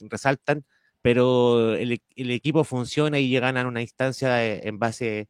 [0.00, 0.64] resaltan,
[1.00, 5.28] pero el, el, equipo funciona y llegan a una instancia en base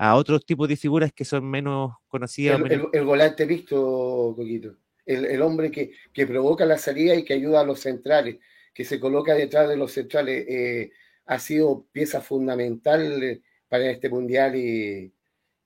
[0.00, 2.58] a otros tipos de figuras que son menos conocidas.
[2.92, 4.76] El, volante visto, Coquito.
[5.04, 5.92] El, hombre que,
[6.26, 8.38] provoca la salida y que ayuda a los centrales,
[8.74, 10.92] que se coloca detrás de los centrales, eh,
[11.26, 15.12] ha sido pieza fundamental eh, para este mundial y,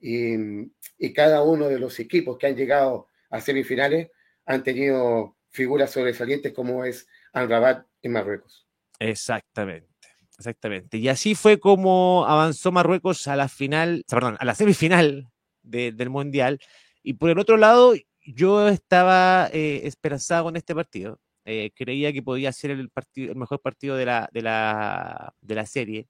[0.00, 4.10] y, cada uno de los equipos que han llegado a semifinales
[4.44, 8.66] han tenido figuras sobresalientes como es Rabat en Marruecos.
[8.98, 9.94] Exactamente.
[10.36, 10.98] Exactamente.
[10.98, 15.30] Y así fue como avanzó Marruecos a la final, perdón, a la semifinal
[15.62, 16.58] del Mundial.
[17.02, 17.94] Y por el otro lado,
[18.26, 21.20] yo estaba eh, esperanzado con este partido.
[21.44, 25.54] Eh, creía que podía ser el, partido, el mejor partido de la, de la, de
[25.54, 26.08] la serie.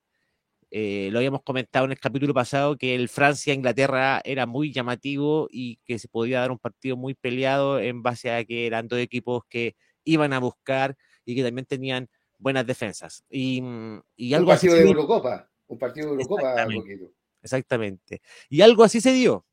[0.71, 5.77] Eh, lo habíamos comentado en el capítulo pasado que el Francia-Inglaterra era muy llamativo y
[5.85, 9.43] que se podía dar un partido muy peleado en base a que eran dos equipos
[9.49, 13.25] que iban a buscar y que también tenían buenas defensas.
[13.29, 16.51] Y, mm, y algo un partido de Eurocopa, un partido de Eurocopa.
[16.51, 17.11] Exactamente.
[17.43, 18.23] Exactamente.
[18.49, 19.47] Y algo así se dio.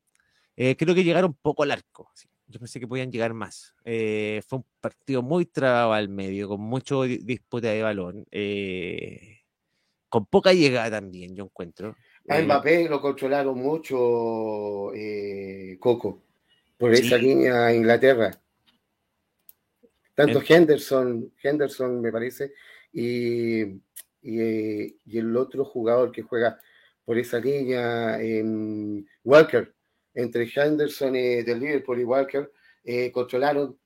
[0.56, 2.10] Eh, creo que llegaron poco al arco.
[2.52, 3.74] Yo pensé que podían llegar más.
[3.86, 8.26] Eh, fue un partido muy trabado al medio, con mucho disputa de balón.
[8.30, 9.40] Eh,
[10.10, 11.96] con poca llegada también, yo encuentro.
[12.28, 14.92] A Mbappé lo controlaron mucho,
[15.80, 16.24] Coco,
[16.78, 18.32] por esa línea Inglaterra.
[20.14, 22.54] Tanto Henderson, Henderson me parece,
[22.92, 23.62] y,
[24.22, 26.60] y, el otro jugador que juega
[27.06, 28.20] por esa línea,
[29.24, 29.74] Walker,
[30.14, 32.52] entre Henderson y del Liverpool y Walker,
[32.84, 33.78] eh, controlaron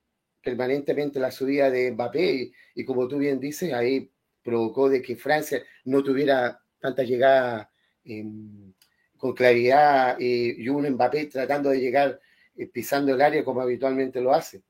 [0.42, 4.10] permanentemente la subida de Mbappé y, como tú bien dices, ahí
[4.44, 7.72] provocó de que Francia no tuviera tanta llegada
[9.18, 12.20] con claridad y un Mbappé tratando de llegar
[12.58, 14.64] eh, pisando el área como habitualmente lo hace.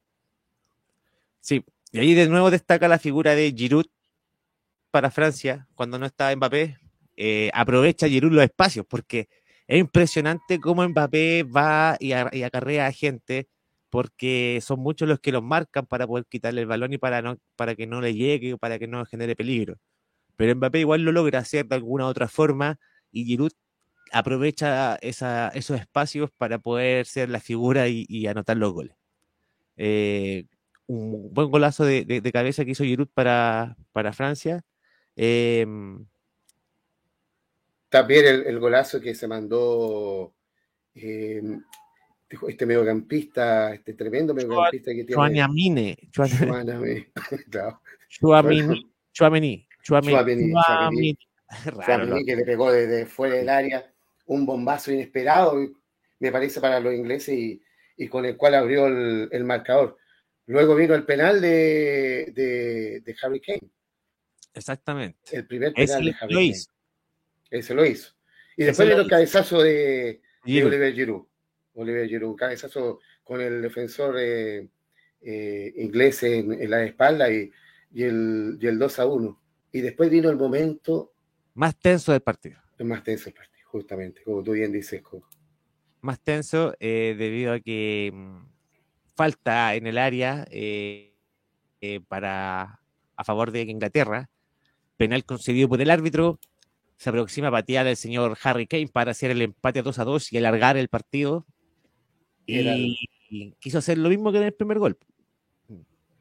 [1.40, 3.86] Sí, y ahí de nuevo destaca la figura de Giroud
[4.90, 6.78] para Francia cuando no está Mbappé.
[7.16, 9.30] Eh, aprovecha Giroud los espacios porque
[9.68, 13.48] es impresionante cómo Mbappé va y, acarrea a gente
[13.90, 17.22] porque son muchos los que los marcan para poder quitarle el balón y para,
[17.76, 19.78] que no le llegue, para que no genere peligro.
[20.36, 22.78] Pero Mbappé igual lo logra hacer de alguna otra forma
[23.12, 23.54] y Giroud
[24.12, 28.96] aprovecha esos espacios para poder ser la figura y, anotar los goles.
[29.78, 30.46] Eh,
[30.88, 34.62] un buen golazo de, cabeza que hizo Giroud para, para Francia.
[35.16, 36.06] Em,
[37.96, 40.34] También el, golazo que se mandó
[40.94, 41.64] em,
[42.46, 45.14] este mediocampista, este tremendo mediocampista que tiene.
[45.14, 45.98] Chuaniamine.
[46.12, 47.08] Chuamini.
[49.14, 49.66] Chuamini.
[49.82, 51.16] Chuamini.
[52.26, 53.90] que le pegó desde fuera del área
[54.26, 55.56] un bombazo inesperado,
[56.20, 57.62] me parece, para los ingleses y,
[57.96, 59.98] y con el cual abrió el, el marcador.
[60.48, 62.34] Luego vino el penal de,
[63.06, 63.72] de, Harry Kane.
[64.54, 65.18] Exactamente.
[65.32, 66.75] El primer penal de Harry Kane.
[67.60, 68.14] Ese lo hizo.
[68.58, 71.26] Y después vino el cabezazo de, Oliver Giroud.
[71.74, 74.70] Oliver Giroud, cabezazo con el defensor eh,
[75.22, 77.52] eh, ingleses en, la espalda y,
[77.96, 79.42] el, y el 2 a 1.
[79.72, 81.14] Y después vino el momento...
[81.54, 82.60] Más tenso del partido.
[82.80, 85.02] Más tenso del partido, justamente, como tú bien dices,
[86.02, 88.46] Más tenso eh, debido a que mm,
[89.16, 91.14] falta en el área eh,
[92.08, 92.80] para
[93.18, 94.30] a favor de Inglaterra,
[94.98, 96.40] penal concedido por el árbitro,
[96.98, 100.04] se aproxima a patear del señor Harry Kane para hacer el empate a 2 a
[100.06, 101.46] 2 y alargar el partido.
[102.46, 103.08] Y,
[103.60, 104.98] quiso hacer lo mismo que en el primer gol.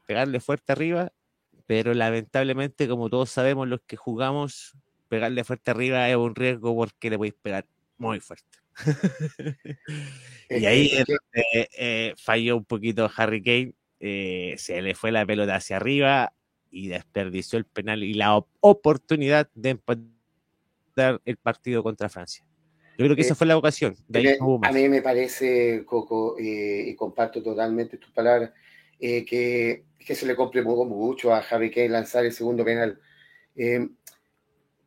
[0.05, 1.11] Pegarle fuerte arriba,
[1.65, 7.09] pero lamentablemente, como todos sabemos, los que jugamos, pegarle fuerte arriba es un riesgo porque
[7.09, 7.65] le podéis pegar
[7.97, 8.59] muy fuerte.
[10.49, 10.91] y ahí
[11.77, 16.33] eh, falló un poquito Harry Kane, eh, se le fue la pelota hacia arriba
[16.69, 20.14] y desperdició el penal y la oportunidad de empatar
[21.25, 22.45] el partido contra Francia.
[22.97, 23.95] Yo creo que esa eh, fue la ocasión.
[24.63, 28.51] A mí me parece, Coco, eh, y comparto totalmente tus palabras,
[28.99, 32.99] eh, que, que, se le complicó mucho a Javi Kane lanzar el segundo penal.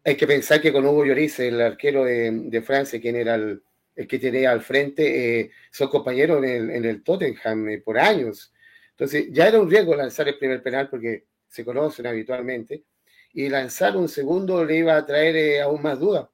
[0.05, 3.63] hay que pensar que con Hugo Lloris, el arquero de, Francia, quien era el,
[4.09, 8.55] que tenía al frente, son compañeros en el, en el Tottenham por años.
[8.91, 12.85] Entonces, ya era un riesgo lanzar el primer penal porque se conocen habitualmente,
[13.33, 16.29] y lanzar un segundo le iba a traer aún más dudas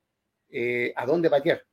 [0.51, 1.65] eh, a dónde patear.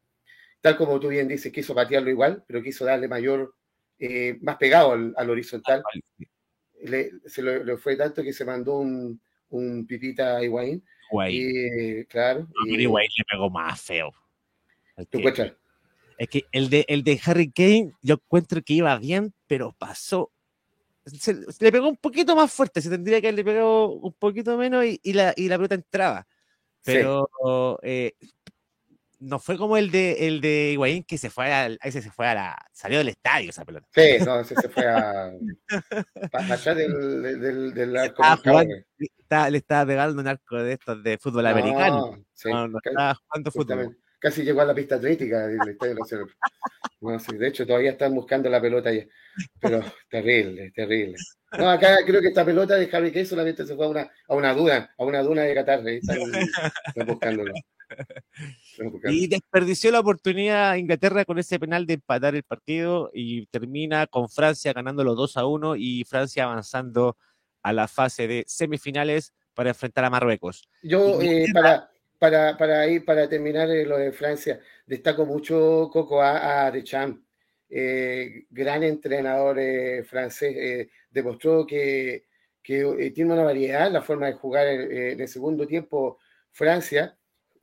[0.60, 3.56] Tal como tú bien dices, quiso patearlo igual, pero quiso darle mayor,
[4.00, 5.84] eh, más pegado al, horizontal.
[6.84, 10.84] Le, se lo, fue tanto que se mandó un, un pipita a Higuaín.
[11.30, 12.48] Y, claro.
[12.66, 12.90] y, le
[13.30, 14.12] pegó más feo.
[15.10, 15.20] ¿Tú
[16.18, 20.32] Es que el de, el de Harry Kane, yo encuentro que iba bien, pero pasó.
[21.06, 24.86] Se, le pegó un poquito más fuerte, se tendría que haberle pegado un poquito menos
[24.86, 26.28] y, y la, y la pelota entraba.
[26.84, 28.14] Pero eh,
[29.22, 32.28] no fue como el de el de Higuaín que se fue a, ese se fue
[32.28, 33.88] a la salió del estadio esa pelota.
[33.94, 35.32] Sí, no, ese se fue a
[36.34, 38.24] allá del, del, del arco.
[38.24, 42.18] le estaba pegando un arco de estos de fútbol americano.
[42.34, 43.98] Sí, no, estaba jugando fútbol.
[44.22, 45.96] Casi llegó a la pista atlética del estadio
[47.02, 49.06] no, sí, de hecho, todavía están buscando la pelota ya.
[49.60, 51.18] Pero terrible, terrible.
[51.58, 54.36] No, acá creo que esta pelota de Javi Key solamente se fue a una, a
[54.36, 55.88] una duna, a una duna de Qatar.
[55.88, 57.54] están buscándolo.
[59.10, 64.30] Y desperdició la oportunidad Inglaterra con ese penal de empatar el partido y termina con
[64.30, 67.18] Francia ganando los 2 a 1 y Francia avanzando
[67.64, 70.70] a la fase de semifinales para enfrentar a Marruecos.
[70.82, 71.91] Yo, eh, para,
[72.22, 77.20] para, para, ir, para terminar eh, lo de Francia, destaco mucho Coco a, a Deschamps,
[77.70, 79.58] eh, gran entrenador
[80.06, 82.26] francés, demostró que,
[82.62, 86.20] que tiene una variedad la forma de jugar en el segundo tiempo
[86.52, 87.18] Francia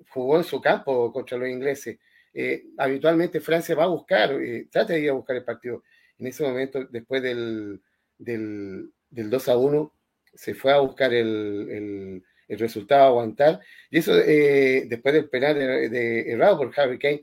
[0.09, 1.99] jugó en su campo contra los ingleses.
[2.33, 5.83] Eh, habitualmente Francia va a buscar, eh, trata de ir a buscar el partido.
[6.19, 7.81] En ese momento, después del,
[8.19, 9.93] del, 2 a 1,
[10.35, 12.23] se fue a buscar el,
[12.57, 13.61] resultado, a aguantar.
[13.91, 17.23] Y eso, eh, después del penal de, errado por Harry Kane,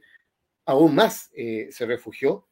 [0.66, 2.48] aún más se refugió,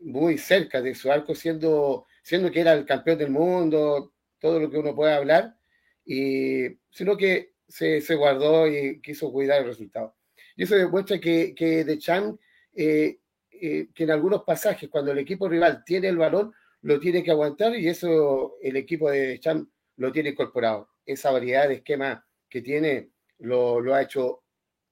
[0.00, 4.70] muy cerca de su arco, siendo, siendo que era el campeón del mundo, todo lo
[4.70, 5.56] que uno puede hablar,
[6.04, 10.14] y, sino que se, guardó y quiso cuidar el resultado.
[10.56, 12.38] Y eso demuestra que, que De Chan,
[12.74, 13.18] eh,
[13.50, 16.52] eh, que en algunos pasajes, cuando el equipo rival tiene el balón,
[16.82, 20.90] lo tiene que aguantar y eso el equipo de De Chan lo tiene incorporado.
[21.06, 24.42] Esa variedad de esquema que tiene lo, lo ha hecho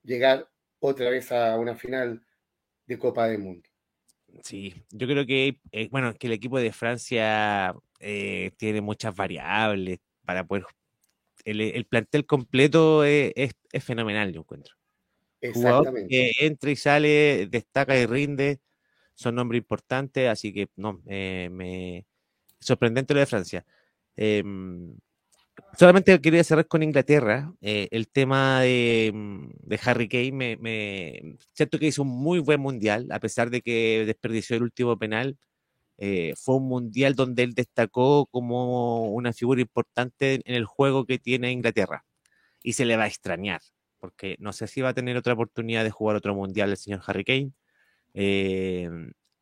[0.03, 0.49] llegar
[0.79, 2.25] otra vez a una final
[2.85, 3.69] de Copa del Mundo.
[4.43, 7.73] Sí, yo creo que, eh, bueno, que el equipo de Francia
[8.57, 10.65] tiene muchas variables para poder
[11.45, 14.75] el, plantel completo es, fenomenal, yo encuentro.
[15.41, 16.07] Exactamente.
[16.07, 18.61] que entra y sale, destaca y rinde,
[19.13, 22.05] son nombres importantes, así que no, me
[22.59, 23.65] sorprendente lo de Francia.
[25.77, 27.53] Solamente quería cerrar con Inglaterra.
[27.61, 32.39] Eh, el tema de, mm, de, Harry Kane, me, me, siento que hizo un muy
[32.39, 35.37] buen mundial, a pesar de que desperdició el último penal.
[35.97, 41.19] Eh, fue un mundial donde él destacó como una figura importante en el juego que
[41.19, 42.05] tiene Inglaterra.
[42.63, 43.61] Y se le va a extrañar,
[43.99, 47.01] porque no sé si va a tener otra oportunidad de jugar otro mundial el señor
[47.07, 47.51] Harry Kane.
[48.13, 48.89] Eh,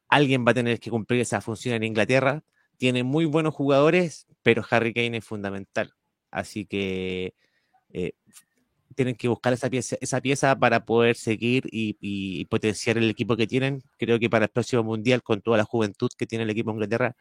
[0.10, 2.44] alguien va a tener que cumplir esa función en Inglaterra.
[2.78, 5.94] Tiene muy buenos jugadores, pero Harry Kane es fundamental.
[6.32, 7.34] Así que
[7.92, 8.14] eh,
[8.96, 13.48] tienen que buscar esa pieza, esa pieza para poder seguir y, potenciar el equipo que
[13.48, 13.82] tienen.
[13.98, 16.76] Creo que para el próximo mundial, con toda la juventud que tiene el equipo de
[16.76, 17.16] Inglaterra,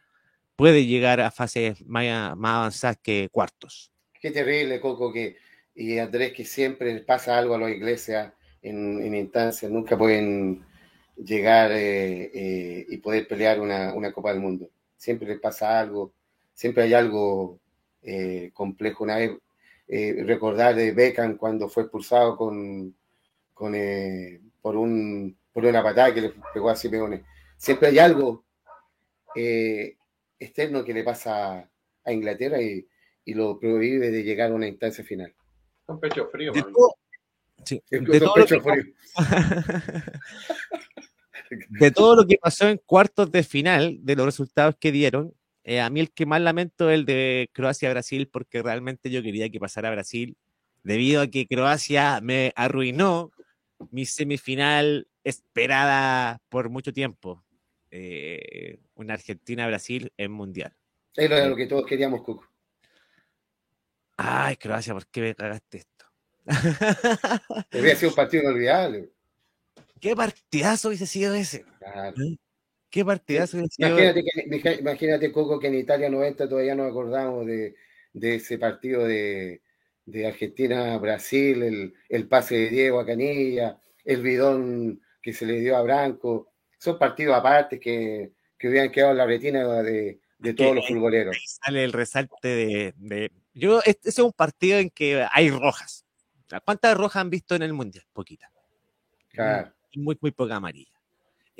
[0.55, 3.91] puede llegar a fases más, más avanzadas que cuartos.
[4.19, 5.37] Qué terrible, Coco, que
[5.73, 8.29] y Andrés, que siempre pasa algo a los ingleses
[8.61, 10.65] en, en instancias, nunca pueden
[11.15, 14.69] llegar eh, eh, y poder pelear una, una, Copa del Mundo.
[14.97, 16.13] siempre les pasa algo,
[16.53, 17.59] siempre hay algo
[18.03, 19.03] eh, complejo.
[19.03, 19.31] Una vez
[19.87, 22.95] eh, recordar de Beckham cuando fue expulsado con,
[23.53, 23.73] con
[24.61, 27.23] por, un, por una patada que le pegó a Simeone.
[27.57, 28.43] Siempre hay algo
[30.39, 31.69] externo que le pasa
[32.03, 32.85] a Inglaterra y,
[33.25, 35.33] y lo prohíbe de llegar a una instancia final.
[35.85, 36.51] Con pecho frío,
[41.69, 45.33] de, todo, lo que pasó en cuartos de final, de los resultados que dieron,
[45.63, 49.49] eh, a mí el que más lamento es el de Croacia-Brasil, porque realmente yo quería
[49.49, 50.37] que pasara Brasil,
[50.83, 53.31] debido a que Croacia me arruinó
[53.91, 57.43] mi semifinal esperada por mucho tiempo.
[57.91, 60.73] Eh, una Argentina-Brasil en Mundial.
[61.15, 62.47] Es lo, que todos queríamos, Cuco.
[64.17, 66.05] Ay, Croacia, ¿por qué me cagaste esto?
[67.71, 69.11] Había sido un partido inolvidable.
[69.99, 71.65] ¿Qué partidazo hubiese sido ese?
[71.81, 72.37] ¿Eh?
[72.91, 77.73] ¿Qué partidazo sido imagínate, que, imagínate, Coco, que en Italia 90 todavía nos acordamos de,
[78.13, 79.61] ese partido de,
[80.27, 85.81] Argentina-Brasil, el, el, pase de Diego a Canilla, el bidón que se le dio a
[85.81, 86.51] Branco.
[86.77, 90.19] Son partidos aparte que, que hubieran quedado en la retina de,
[90.55, 91.59] todos los futboleros.
[91.63, 96.05] Sale el resalte de, Yo, este es un partido en que hay rojas.
[96.65, 98.03] ¿Cuántas rojas han visto en el Mundial?
[98.11, 98.51] Poquitas.
[99.29, 99.71] Claro.
[99.95, 101.00] Muy, muy poca amarilla.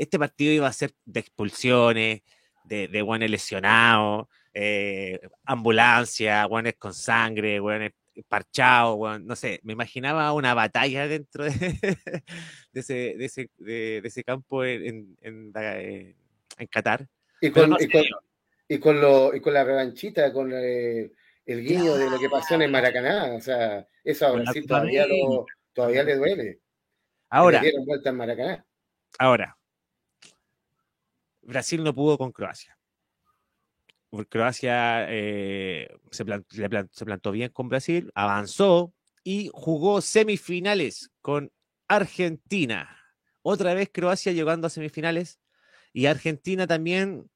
[0.02, 2.24] Este partido iba a ser de expulsiones,
[2.64, 7.91] de, de buenos lesionados, eh, ambulancia, buenos con sangre, buenos
[8.28, 11.52] parchados, no sé, me imaginaba una batalla dentro de,
[12.74, 17.08] de, ese, de, ese, de, ese, campo en, en, en, Qatar.
[17.39, 18.04] Y con, y, con,
[18.70, 21.12] y, con lo, y con la revanchita, con eh,
[21.45, 23.36] el guiño de lo que pasó en el Maracaná.
[23.36, 26.60] O sea, eso a Brasil todavía, lo, todavía le duele.
[27.30, 27.62] Ahora.
[27.62, 28.66] Le vuelta en Maracaná.
[29.20, 29.56] Ahora.
[31.42, 32.78] Brasil no pudo con Croacia.
[34.30, 41.52] Croacia eh, se, plantó bien con Brasil, avanzó y jugó semifinales con
[41.88, 42.98] Argentina.
[43.42, 45.39] Otra vez Croacia llegando a semifinales
[45.94, 47.30] y Argentina también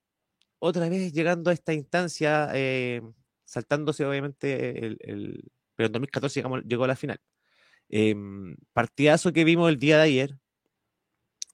[0.60, 3.02] otra vez llegando a esta instancia eh,
[3.46, 7.20] saltándose obviamente el, pero en 2014 llegó a la final.
[7.90, 10.38] Em, partidazo que vimos el día de ayer,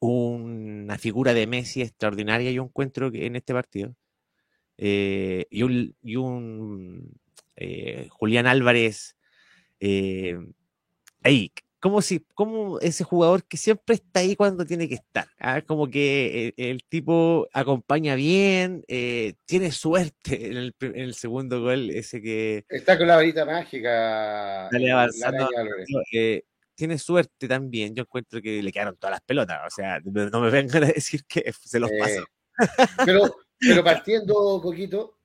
[0.02, 3.96] una figura de Messi extraordinaria, yo encuentro en este partido,
[4.78, 7.20] eh, y un, y un
[7.56, 9.16] eh, Julián Álvarez
[9.80, 10.38] eh,
[11.24, 15.28] ahí, como si, como ese jugador que siempre está ahí cuando tiene que estar.
[15.40, 15.62] ¿ah?
[15.62, 21.90] Como que el, tipo acompaña bien, eh, tiene suerte en el, en el, segundo gol,
[21.90, 22.66] ese que.
[22.70, 24.70] Está con la varita mágica.
[24.72, 25.50] Dale avanzando.
[26.14, 26.44] Eh,
[26.82, 27.94] tiene suerte también.
[27.94, 29.60] Yo encuentro que le quedaron todas las pelotas.
[29.68, 32.26] O sea, no me vengan a decir que se los pasó.
[33.06, 35.20] Pero, pero partiendo, Coquito,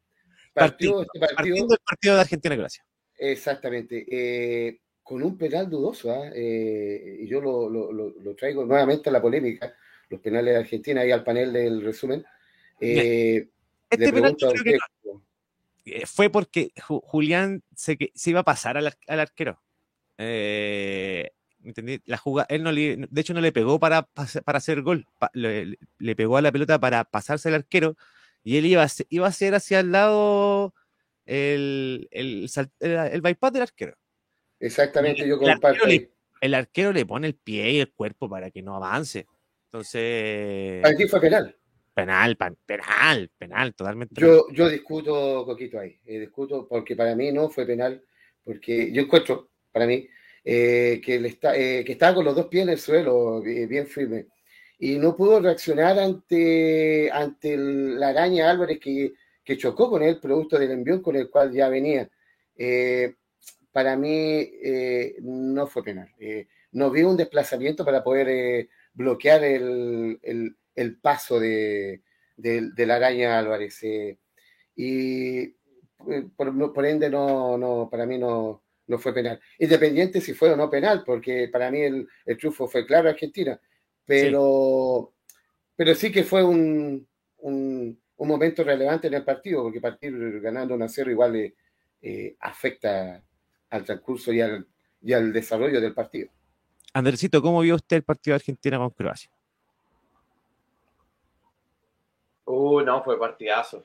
[0.53, 2.85] partió este partido, partiendo el partido de Argentina-Croacia.
[3.17, 4.05] Exactamente.
[4.07, 6.31] Eh, con un penal dudoso, ¿ah?
[6.35, 9.75] eh, y yo lo, lo, lo, traigo nuevamente a la polémica,
[10.11, 12.23] los penales de Argentina, ahí al panel del resumen.
[12.83, 13.49] Eh,
[13.89, 14.37] este penal
[15.87, 19.63] eh, fue porque Julián se, se, iba a pasar al, al arquero.
[21.67, 22.01] ¿Entendí?
[22.07, 25.79] La jugada, él no le, de hecho no le pegó para, para hacer gol, le,
[25.99, 27.97] le, pegó a la pelota para pasarse al arquero
[28.45, 30.73] y él iba a, iba a hacer hacia el lado
[31.27, 32.49] el, el,
[32.81, 33.97] el, el bypass del arquero.
[34.61, 35.85] Exactamente, yo comparto.
[36.41, 39.27] El arquero, le, pone el pie y el cuerpo para que no avance.
[39.65, 40.85] Entonces.
[40.85, 41.57] Aquí fue penal.
[41.95, 42.37] Penal,
[42.67, 44.21] penal, penal, totalmente.
[44.21, 45.99] Yo, yo discuto, Coquito, ahí.
[46.05, 48.03] Eh, discuto porque para mí no fue penal,
[48.45, 50.07] porque yo encuentro, para mí,
[50.49, 53.87] eh, que, le está, eh, que estaba con los dos pies en el suelo, bien
[53.89, 54.27] firme.
[54.79, 60.59] Y no pudo reaccionar ante, ante la araña Álvarez que, que chocó con él, producto
[60.59, 62.09] del envión con el cual ya venía.
[62.57, 63.15] Eh,
[63.77, 64.09] para mí
[64.63, 66.09] eh, no fue penal.
[66.19, 70.19] Eh, no vi un desplazamiento para poder eh, bloquear el,
[71.03, 72.03] paso de,
[72.39, 73.81] la araña Álvarez.
[74.75, 75.55] y
[76.37, 79.41] por, ende, no, no, para mí no, no fue penal.
[79.59, 83.61] Independiente si fue o no penal, porque para mí el, el triunfo fue claro Argentina.
[84.05, 85.33] Pero sí,
[85.77, 87.07] pero sí que fue un,
[87.39, 91.55] un, momento relevante en el partido, porque partir ganando un 0 igual
[92.41, 93.23] afecta
[93.71, 94.67] al transcurso y al,
[95.03, 96.31] y al desarrollo del partido.
[96.93, 99.31] Andresito, ¿cómo vio usted el partido de Argentina con Croacia?
[102.47, 103.85] Uh, no, fue partidazo.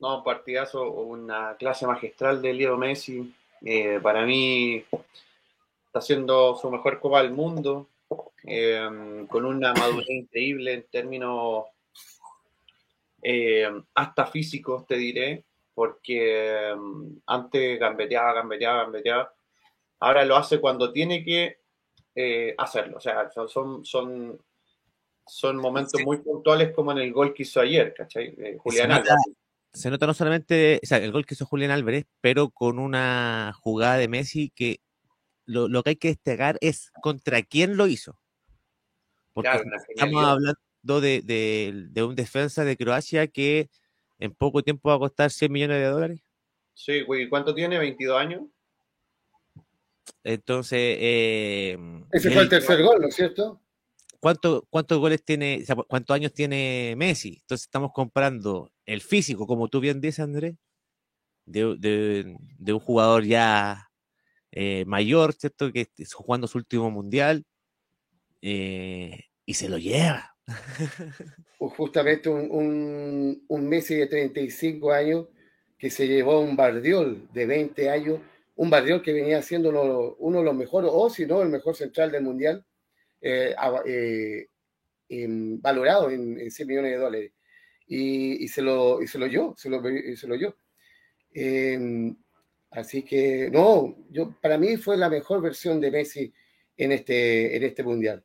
[0.00, 3.34] No, partidazo, una clase magistral de Leo Messi.
[3.64, 4.84] Eh, para mí
[5.86, 7.88] está haciendo su mejor Copa del Mundo,
[8.44, 11.64] eh, con una madurez increíble en términos
[13.22, 15.44] eh, hasta físicos, te diré,
[15.74, 16.74] porque
[17.26, 19.34] antes gambeteaba, gambeteaba, gambeteaba.
[20.00, 21.58] Ahora lo hace cuando tiene que
[22.14, 22.98] eh, hacerlo.
[22.98, 24.38] O sea, son, son,
[25.26, 28.34] son momentos muy puntuales como en el gol que hizo ayer, ¿cachai?
[28.38, 29.16] Eh, Julián Álvarez.
[29.74, 33.52] Se nota no solamente o sea, el gol que hizo Julián Álvarez, pero con una
[33.60, 34.80] jugada de Messi que
[35.46, 38.18] lo, lo que hay que destacar es contra quién lo hizo.
[39.34, 39.50] Porque
[39.88, 41.22] estamos hablando de,
[41.90, 43.68] de, un defensa de Croacia que
[44.18, 46.20] en poco tiempo va a costar 100 millones de dólares.
[46.72, 47.78] Sí, güey, ¿cuánto tiene?
[47.78, 48.42] ¿22 años?
[50.22, 50.96] Entonces.
[51.00, 51.76] Eh,
[52.12, 53.60] Ese fue el tercer gol, ¿no es cierto?
[54.20, 57.38] ¿Cuánto, ¿Cuántos goles tiene, o sea, cuántos años tiene Messi?
[57.40, 60.56] Entonces estamos comparando el físico, como tú bien dices, Andrés,
[61.46, 61.76] de,
[62.58, 63.90] de, un jugador ya
[64.52, 65.72] eh, mayor, ¿cierto?
[65.72, 67.44] Que está jugando su último mundial
[68.40, 70.36] eh, y se lo lleva.
[71.58, 75.26] Justamente un, un, Messi de 35 años
[75.78, 78.20] que se llevó un Bardiol de 20 años
[78.56, 79.70] un Barriol que venía siendo
[80.18, 82.64] uno, de los mejores, o si no, el mejor central del Mundial,
[83.20, 83.54] eh,
[85.08, 87.32] eh, valorado en, 100 millones de dólares.
[87.86, 90.56] Y, se lo, y se lo dio, se lo, se lo dio.
[91.32, 92.16] Em,
[92.70, 96.32] así que, no, yo, para mí fue la mejor versión de Messi
[96.76, 98.24] en este, en este Mundial.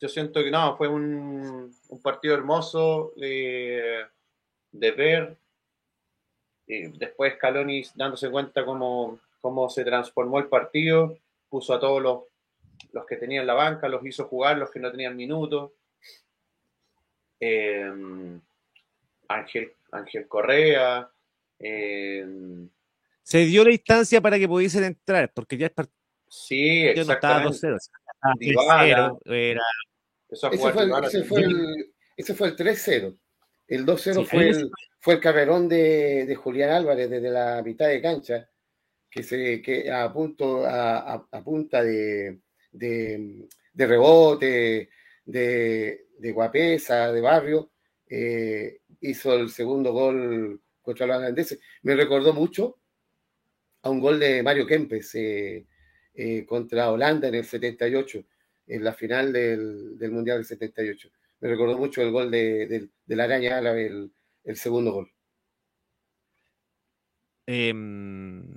[0.00, 4.04] Yo siento que no, fue un, partido hermoso de,
[4.72, 5.36] de ver,
[6.66, 11.18] después Scaloni dándose cuenta cómo, cómo se transformó el partido,
[11.48, 12.22] puso a todos los,
[12.92, 15.72] los que tenían la banca, los hizo jugar, los que no tenían minutos.
[17.44, 18.40] Em,
[19.26, 21.10] Ángel, Ángel Correa.
[21.58, 22.68] Em,
[23.24, 25.88] se dio la instancia para que pudiesen entrar, porque ya el
[26.28, 27.66] sí, exactamente.
[27.66, 29.12] No estaba era...
[30.30, 33.18] ese, fue el, ese, fue el, ese fue el 3-0.
[33.66, 34.70] El 2-0 fue, el,
[35.00, 38.48] fue el carrerón de, Julián Álvarez desde la mitad de cancha,
[39.10, 42.38] que, se, que a, punto, a, punta de,
[42.70, 44.90] de, rebote,
[45.24, 47.70] de, de, guapesa, de barrio,
[48.08, 51.60] eh, hizo el segundo gol contra los holandeses.
[51.82, 52.78] Me recordó mucho
[53.82, 55.66] a un gol de Mario Kempes eh,
[56.14, 58.24] eh, contra Holanda en el 78,
[58.68, 61.10] en la final del, del Mundial del 78
[61.42, 64.08] me recordó mucho el gol de, la araña árabe,
[64.44, 65.12] el, segundo gol.
[67.46, 68.54] Em,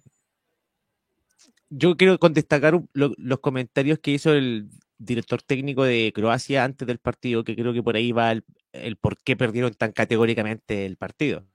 [1.69, 7.43] yo quiero destacar los comentarios que hizo el director técnico de Croacia antes del partido,
[7.43, 11.45] que creo que por ahí va el, por qué perdieron tan categóricamente el partido.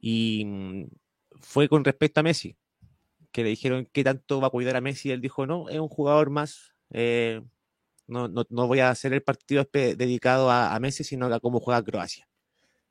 [0.00, 0.86] Y mm,
[1.40, 2.56] fue con respecto a Messi,
[3.32, 5.10] que le dijeron qué tanto va a cuidar a Messi.
[5.10, 6.74] Él dijo, no, es un jugador más.
[6.90, 7.42] Eh,
[8.06, 11.82] no, no, no voy a hacer el partido dedicado a, Messi, sino a cómo juega
[11.82, 12.28] Croacia.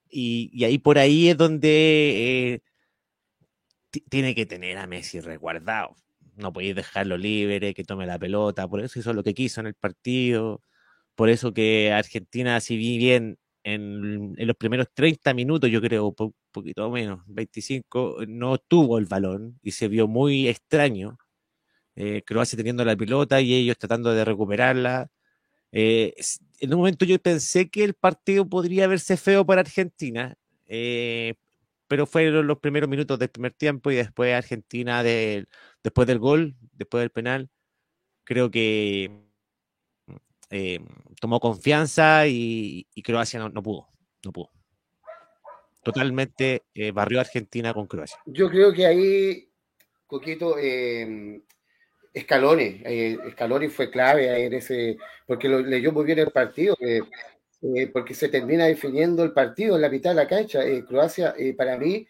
[0.10, 2.62] Y, ahí por ahí es donde
[3.92, 5.96] eh, tiene que tener a Messi resguardado.
[6.36, 8.68] No podéis dejarlo libre, que tome la pelota.
[8.68, 10.62] Por eso hizo lo que quiso en el partido.
[11.16, 16.90] Por eso que Argentina, si bien en, los primeros 30 minutos, yo creo, un poquito
[16.92, 21.18] menos, 25, no tuvo el balón y se vio muy extraño
[21.96, 25.10] eh, Croacia teniendo la pelota y ellos tratando de recuperarla.
[25.72, 26.14] Eh,
[26.60, 30.36] en un momento yo pensé que el partido podría verse feo para Argentina,
[30.68, 31.36] eh,
[31.94, 37.02] pero fueron los primeros minutos del primer tiempo y después Argentina, después del gol, después
[37.04, 37.52] del penal,
[38.24, 39.12] creo que
[41.22, 43.90] tomó confianza y, Croacia no, pudo,
[44.26, 44.50] no pudo.
[45.84, 46.64] Totalmente
[46.96, 48.18] barrió a Argentina con Croacia.
[48.26, 49.48] Yo creo que ahí,
[50.08, 51.44] Coquito, eh,
[52.18, 56.76] Scaloni fue clave en ese, porque lo leyó muy bien el partido,
[57.64, 60.66] eh, eh, porque se termina definiendo el partido en la mitad de la cancha.
[60.66, 62.08] Eh, Croacia, para mí,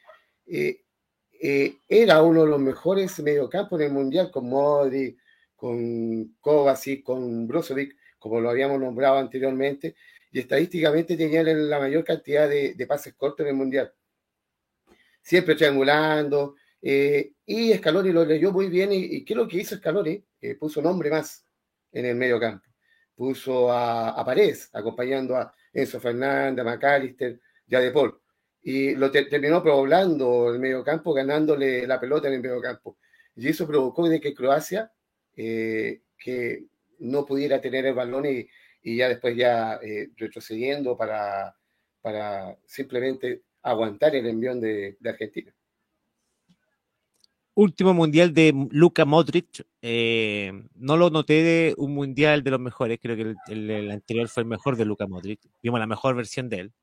[1.88, 5.18] era uno de los mejores mediocampos en el Mundial, con Modri,
[5.56, 9.96] con Kovacic, con Brozovic, como lo habíamos nombrado anteriormente,
[10.32, 13.94] y estadísticamente tenían la mayor cantidad de, pases cortos en el Mundial.
[15.22, 18.92] Siempre triangulando, eh, y Scaloni lo leyó muy bien.
[18.92, 20.24] ¿Y, qué es lo que hizo Scaloni?
[20.42, 21.46] Eh, puso un hombre más
[21.94, 22.73] en el medio campo.
[23.16, 28.20] Puso a, a Paredes, acompañando a Enzo Fernández, a McAllister y a De Paul.
[28.62, 32.98] Y lo terminó poblando el medio campo, ganándole la pelota en el medio campo.
[33.36, 34.92] Y eso provocó de que Croacia,
[35.36, 36.66] eh, que
[37.00, 38.48] no pudiera tener el balón y,
[38.98, 39.80] ya después ya
[40.18, 41.56] retrocediendo para,
[42.02, 45.54] para simplemente aguantar el envión de Argentina
[47.56, 53.00] último mundial de Luka Modric, eh, no lo noté de un mundial de los mejores,
[53.02, 56.60] creo que el, anterior fue el mejor de Luka Modric, vimos la mejor versión de
[56.62, 56.74] él.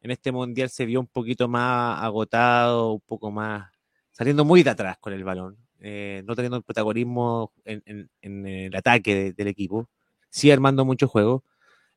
[0.00, 3.70] en este mundial se vio un poquito más agotado, un poco más
[4.12, 9.32] saliendo muy de atrás con el balón, eh, no teniendo el protagonismo en, el ataque
[9.32, 9.88] del equipo,
[10.30, 11.44] sí armando mucho juego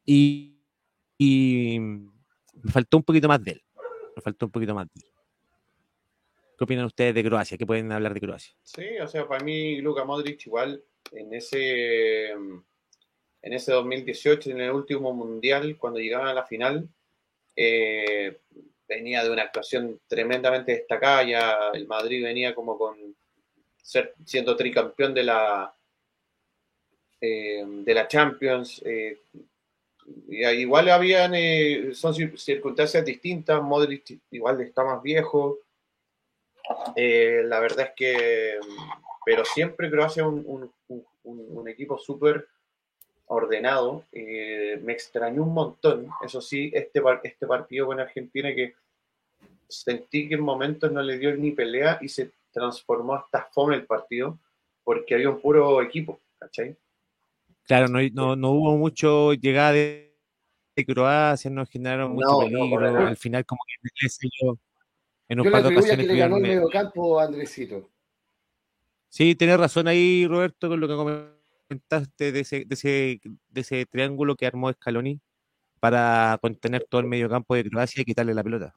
[0.05, 0.57] y,
[2.63, 3.63] me faltó un poquito más de él,
[4.15, 5.11] me faltó un poquito más de él.
[6.62, 7.57] ¿Qué opinan ustedes de Croacia?
[7.57, 8.53] ¿Qué pueden hablar de Croacia?
[8.62, 12.64] Sí, o sea, para mí Luka Modric igual en ese en
[13.41, 16.88] ese 2018, en el último mundial, cuando llegaban a la final,
[17.55, 18.41] eh,
[18.88, 23.16] venía de una actuación tremendamente destacada, ya el Madrid venía como con
[23.82, 25.76] ser, siendo tricampeón de la
[27.20, 28.84] eh, de la Champions.
[28.86, 29.18] Eh,
[30.28, 35.57] igual habían, eh, son circunstancias distintas, Modric igual está más viejo.
[36.95, 38.59] La verdad es que,
[39.26, 42.47] pero siempre Croacia un, un, un equipo súper
[43.32, 44.03] ordenado.
[44.11, 48.76] Eh, me extrañó un montón, eso sí, este, este partido con Argentina que
[49.67, 53.86] sentí que en momentos no le dio ni pelea y se transformó hasta fome el
[53.86, 54.38] partido
[54.84, 56.76] porque había un puro equipo, ¿cachai?
[57.63, 60.09] Claro, no, no, hubo mucho llegada de,
[60.88, 63.05] Croacia, no generaron mucho peligro.
[63.05, 64.09] Al final, como que
[65.32, 66.05] en un par de ocasiones.
[66.05, 67.89] Que le ganó el medio campo, Andresito.
[69.07, 70.95] Sí, tenés razón ahí, Roberto, con lo que
[71.69, 75.21] comentaste de ese, de ese, de ese triángulo que armó Scaloni
[75.79, 78.75] para contener todo el medio campo de Croacia y quitarle la pelota.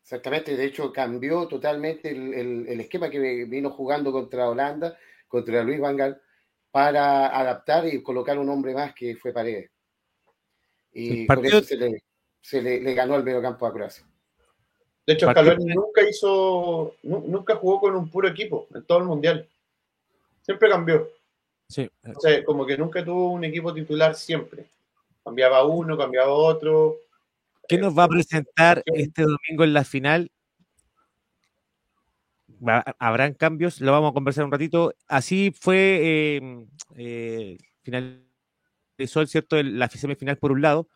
[0.00, 4.96] Exactamente, de hecho cambió totalmente el, esquema que vino jugando contra Holanda,
[5.26, 6.20] contra Luis Van Gaal,
[6.70, 9.70] para adaptar y colocar un hombre más que fue Paredes.
[10.92, 11.62] Y por eso
[12.40, 14.06] se, le, ganó el medio campo a Croacia.
[15.08, 19.48] De hecho, Scaloni nunca hizo, nunca jugó con un puro equipo en todo el mundial.
[20.42, 21.08] Siempre cambió.
[21.66, 21.90] Sí.
[22.14, 24.66] O sea, como que nunca tuvo un equipo titular siempre.
[25.24, 26.98] Cambiaba uno, cambiaba otro.
[27.66, 30.30] ¿Qué nos va a presentar este domingo en la final?
[32.98, 34.92] Habrán cambios, lo vamos a conversar un ratito.
[35.06, 36.38] Así fue,
[36.96, 40.86] eh, finalizó cierto la semifinal por un lado.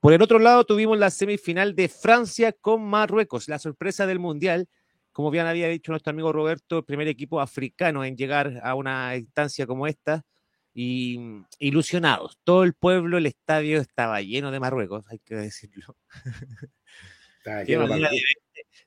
[0.00, 4.68] Por el otro lado tuvimos la semifinal de Francia con Marruecos, la sorpresa del Mundial.
[5.12, 9.16] Como bien había dicho nuestro amigo Roberto, el primer equipo africano en llegar a una
[9.16, 10.24] instancia como esta
[10.72, 12.38] y mm, ilusionados.
[12.44, 15.96] Todo el pueblo, el estadio estaba lleno de Marruecos, hay que decirlo.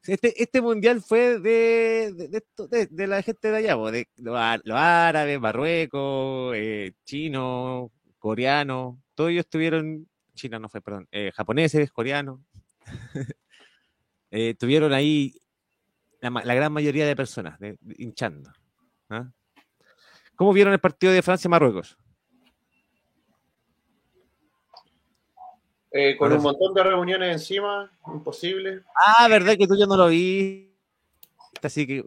[0.03, 6.55] este, este mundial fue de, de, de, la gente de allá, de los, árabes, Marruecos,
[6.55, 10.07] eh, chinos, coreanos, todos ellos estuvieron,
[10.41, 12.39] China no fue, perdón, eh, japoneses, coreanos,
[14.31, 15.35] eh, tuvieron ahí
[16.19, 17.59] la, la, gran mayoría de personas
[17.97, 18.51] hinchando.
[19.09, 19.29] ¿ah?
[20.35, 21.95] ¿Cómo vieron el partido de Francia-Marruecos?
[25.91, 28.81] Eh, con un montón de reuniones encima, imposible.
[28.95, 30.73] Ah, verdad que tú ya no lo vi.
[31.61, 32.03] Así que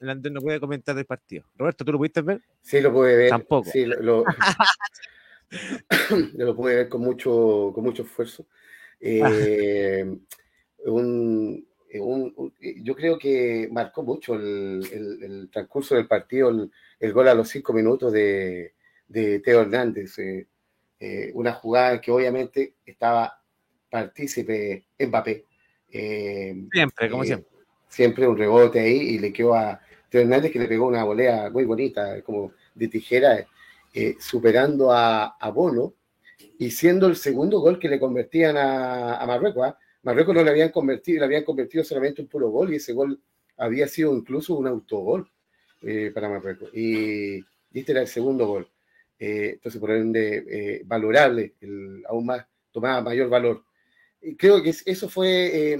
[0.00, 1.44] no puede comentar del partido.
[1.56, 2.40] Roberto, ¿tú lo pudiste ver?
[2.62, 3.28] Sí, lo pude ver.
[3.28, 3.68] Tampoco.
[3.70, 4.24] Sí, lo, lo,
[6.56, 8.46] pude ver con mucho, con mucho esfuerzo.
[9.00, 10.04] Eh,
[10.86, 11.66] un,
[12.82, 18.12] yo creo que marcó mucho el, transcurso del partido, el, gol a los cinco minutos
[18.12, 18.72] de,
[19.12, 20.18] Teo Hernández.
[20.18, 20.46] Eh,
[21.00, 23.40] eh, una jugada que obviamente estaba
[23.90, 25.44] partícipe Mbappé.
[25.90, 27.48] Eh, siempre, como siempre.
[27.88, 31.48] Siempre un rebote ahí y le quedó a Teo Hernández que le pegó una volea
[31.50, 33.46] muy bonita, como de tijera,
[34.18, 35.94] superando a, Bono
[36.58, 39.66] y siendo el segundo gol que le convertían a, a Marruecos.
[39.66, 39.78] ¿ah?
[40.04, 43.20] Marruecos no le habían convertido, le habían convertido solamente un puro gol y ese gol
[43.56, 45.30] había sido incluso un autogol
[45.82, 46.70] eh, para Marruecos.
[46.74, 48.70] Y, este era el segundo gol.
[49.18, 51.54] Eh, entonces, por ende, eh, valorable,
[52.06, 53.64] aún más, tomaba mayor valor.
[54.38, 55.78] Creo que eso fue,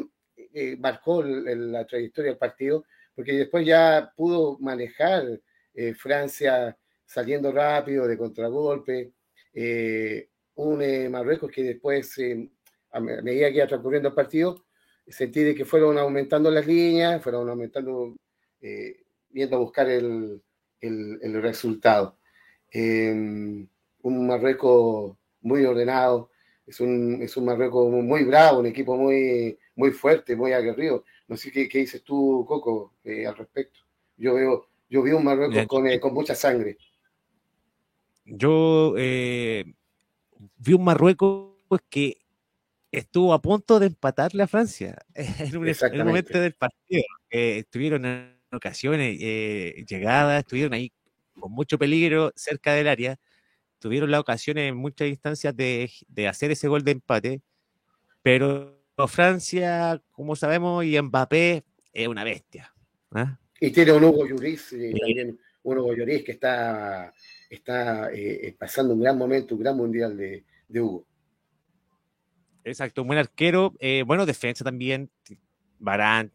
[0.79, 2.85] marcó la trayectoria del partido,
[3.15, 5.41] porque después ya pudo manejar
[5.97, 6.77] Francia
[7.07, 9.13] saliendo rápido de contragolpe.
[10.57, 12.19] un Marruecos que después
[12.95, 14.65] a medida que iba transcurriendo el partido,
[15.07, 18.15] sentí de que fueron aumentando las líneas, fueron aumentando,
[18.61, 20.41] eh, viendo a buscar el,
[20.81, 22.19] el, resultado.
[22.71, 23.67] Em,
[24.03, 26.31] un Marruecos muy ordenado,
[26.67, 31.05] es un, es un Marruecos muy bravo, un equipo muy, muy fuerte, muy aguerrido.
[31.27, 33.81] No sé qué, qué dices tú, Coco, eh, al respecto.
[34.17, 36.79] Yo veo, yo vi un Marruecos con, eh, con, mucha sangre.
[38.25, 41.55] Yo vi un Marruecos
[41.89, 42.19] que
[42.91, 47.03] estuvo a punto de empatarle a Francia en un, momento del partido.
[47.31, 50.93] estuvieron en ocasiones eh, llegadas, estuvieron ahí
[51.39, 53.19] con mucho peligro cerca del área,
[53.79, 55.91] tuvieron la ocasión en muchas instancias de,
[56.29, 57.43] hacer ese gol de empate,
[58.23, 62.73] pero Francia, como sabemos, y Mbappé es una bestia.
[63.11, 63.39] ¿ah?
[63.61, 67.13] Y tiene un Hugo Lloris, eh, también un Hugo Lloris que está,
[67.55, 70.45] está eh, pasando un gran momento, un gran mundial de,
[70.81, 71.07] Hugo.
[72.65, 75.11] Exacto, un buen arquero, eh, bueno, defensa también,
[75.79, 76.33] Barán,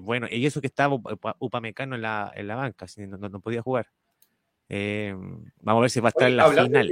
[0.00, 1.00] bueno, y eso que estaba
[1.38, 3.86] Upamecano en la, en la banca, no, no, podía jugar.
[4.68, 6.90] vamos a ver si va a estar en la final.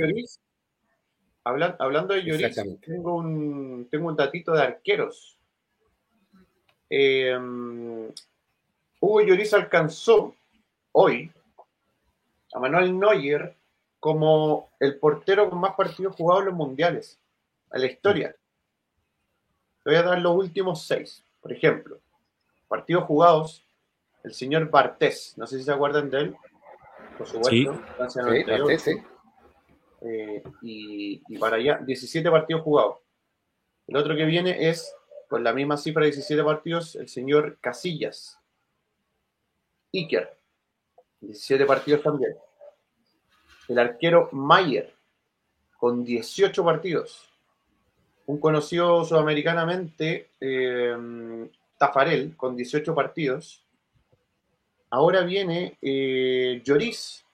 [1.44, 5.38] hablando de Lloris, tengo un, tengo un datito de arqueros.
[9.00, 10.34] Hugo Lloris alcanzó
[10.92, 11.30] hoy
[12.52, 13.56] a Manuel Neuer
[14.00, 17.20] como el portero con más partidos jugados en los mundiales,
[17.72, 18.36] en la historia.
[19.84, 21.24] Le voy a dar los últimos seis.
[21.40, 22.00] Por ejemplo,
[22.68, 23.64] partidos jugados,
[24.24, 26.36] el señor Bartés, no sé si se acuerdan de él,
[27.16, 27.80] por supuesto,
[28.78, 28.96] sí.
[30.02, 32.98] Eh, y, y, para allá, 17 partidos jugados.
[33.86, 34.94] El otro que viene es,
[35.28, 38.38] con la misma cifra de 17 partidos, el señor Casillas,
[39.92, 40.35] Iker,
[41.20, 42.34] 17 partidos también.
[43.68, 44.94] El arquero Mayer,
[45.78, 47.28] con 18 partidos.
[48.26, 51.48] Un conocido sudamericanamente, eh,
[51.78, 53.64] Tafarel, con 18 partidos.
[54.90, 57.24] Ahora viene eh, Lloris,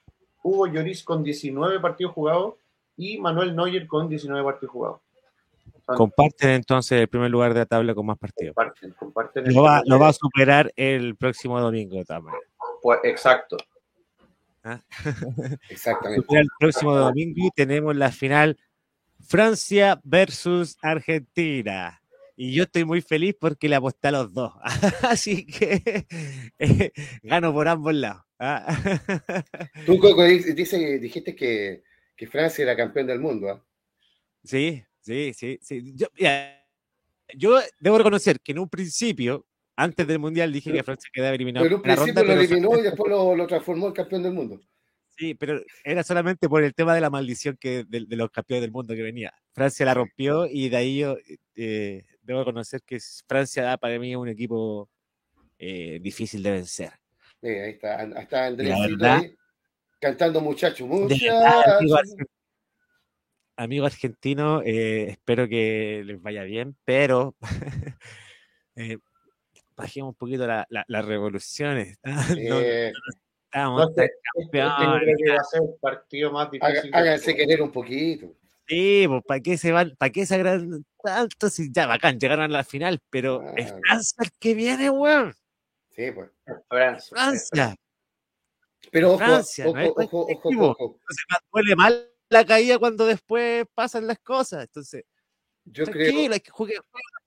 [0.41, 2.55] Hugo Lloris con 19 partidos jugados
[2.97, 5.01] y Manuel Neuer con 19 partidos jugados.
[5.85, 8.55] Comparten entonces el primer lugar de la tabla con más partidos.
[8.97, 12.35] Comparten, lo, va, va, a superar el próximo domingo también.
[12.81, 13.57] Pues exacto.
[14.63, 14.81] ¿Ah?
[15.69, 16.25] Exactamente.
[16.37, 18.57] El próximo domingo tenemos la final
[19.19, 22.01] Francia versus Argentina.
[22.35, 24.53] Y yo estoy muy feliz porque le aposté a los dos.
[25.03, 26.07] Así que
[26.59, 26.91] eh,
[27.21, 28.23] gano por ambos lados.
[28.39, 28.75] ¿ah?
[29.85, 31.83] Tú, Coco, dice, dijiste que,
[32.15, 33.49] que, Francia era campeón del mundo.
[33.49, 33.63] ¿ah?
[34.43, 35.59] Sí, sí, sí.
[35.61, 35.93] sí.
[35.95, 36.07] Yo,
[37.35, 39.45] yo debo reconocer que en un principio
[39.75, 41.63] antes del Mundial dije que Francia quedaba eliminado.
[41.63, 44.59] Pero en un principio lo eliminó y después lo, transformó en campeón del mundo.
[45.15, 48.71] Sí, pero era solamente por el tema de la maldición que de, los campeones del
[48.71, 49.33] mundo que venía.
[49.53, 51.17] Francia la rompió y de ahí yo
[51.55, 52.97] eh, debo conocer que
[53.27, 54.89] Francia da para mí un equipo
[55.59, 56.91] eh, difícil de vencer.
[57.41, 59.35] Sí, ahí está, está Andrés
[60.03, 61.31] cantando muchacho, muchacho.
[63.55, 67.35] Amigo, argentino, eh, espero que les vaya bien, pero
[69.75, 71.97] bajemos un poquito las revoluciones.
[72.03, 72.13] no,
[73.53, 76.89] estamos que hacer partido más difícil.
[76.93, 78.33] Háganse querer un poquito.
[78.67, 79.95] Sí, pues ¿para qué se van?
[79.97, 81.49] ¿Para qué se agradan tanto?
[81.49, 85.33] Si ya bacán, llegaron a la final, pero es Francia el que viene, weón.
[85.91, 86.29] Sí, pues.
[87.09, 87.75] Francia.
[88.91, 90.99] Pero ojo, Francia, ojo, ojo, ojo, ojo,
[91.29, 94.63] me duele mal la caída cuando después pasan las cosas.
[94.63, 95.05] Entonces,
[95.65, 96.39] yo creo que la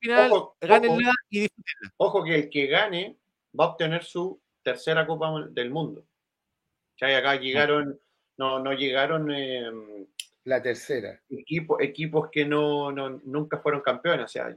[0.07, 1.95] final, ojo, gánenla y disfrútenla.
[1.97, 3.17] Ojo que el que gane
[3.59, 6.07] va a obtener su tercera Copa del Mundo.
[6.99, 8.01] Ya acá llegaron,
[8.37, 10.07] no, no llegaron em,
[10.45, 11.21] la tercera.
[11.29, 14.25] Equipo, equipos que no, no, nunca fueron campeones.
[14.25, 14.55] O sea,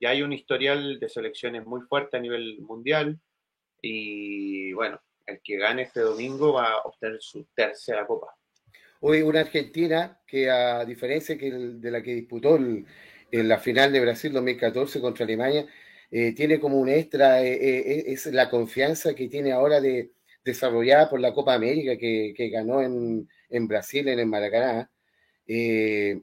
[0.00, 3.18] ya hay un historial de selecciones muy fuerte a nivel mundial.
[3.82, 8.34] Y bueno, el que gane este domingo va a obtener su tercera copa.
[9.00, 12.86] Hoy una Argentina que a diferencia que de la que disputó el,
[13.40, 15.66] en la final de Brasil 2014 contra Alemania,
[16.10, 20.12] eh, tiene como un extra, eh, eh, es la confianza que tiene ahora de
[20.44, 23.28] desarrollada por la Copa América que, ganó en,
[23.68, 24.90] Brasil, en el Maracaná.
[25.46, 26.22] el,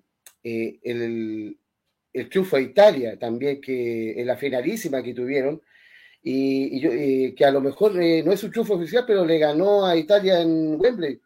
[2.14, 5.62] el triunfo a Italia también, que en la finalísima que tuvieron,
[6.24, 10.42] y, que a lo mejor no es un triunfo oficial, pero le ganó a Italia
[10.42, 11.20] en Wembley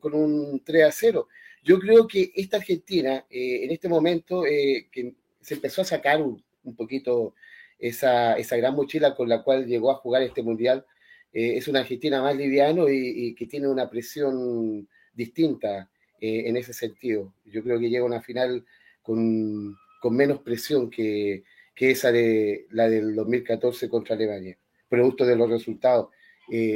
[0.00, 1.28] con un 3 a 0.
[1.62, 6.20] Yo creo que esta Argentina, eh, en este momento, eh, que se empezó a sacar
[6.20, 6.42] un,
[6.76, 7.34] poquito
[7.78, 10.84] esa, esa, gran mochila con la cual llegó a jugar este mundial,
[11.32, 15.88] eh, es una Argentina más liviano y, que tiene una presión distinta
[16.20, 17.34] en ese sentido.
[17.44, 18.64] Yo creo que llega a una final
[19.02, 21.42] con, con menos presión que,
[21.74, 24.56] que, esa de la del 2014 contra Alemania,
[24.88, 26.10] producto de los resultados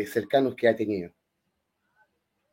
[0.06, 1.12] cercanos que ha tenido.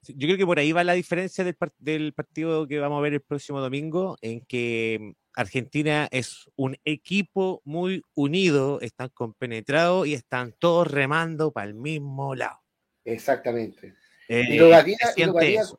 [0.07, 3.21] Yo creo que por ahí va la diferencia del, partido que vamos a ver el
[3.21, 10.53] próximo domingo, en que mm, Argentina es un equipo muy unido, están compenetrados y están
[10.59, 12.59] todos remando para el mismo lado.
[13.05, 13.95] Exactamente.
[14.27, 14.97] y, lo valía,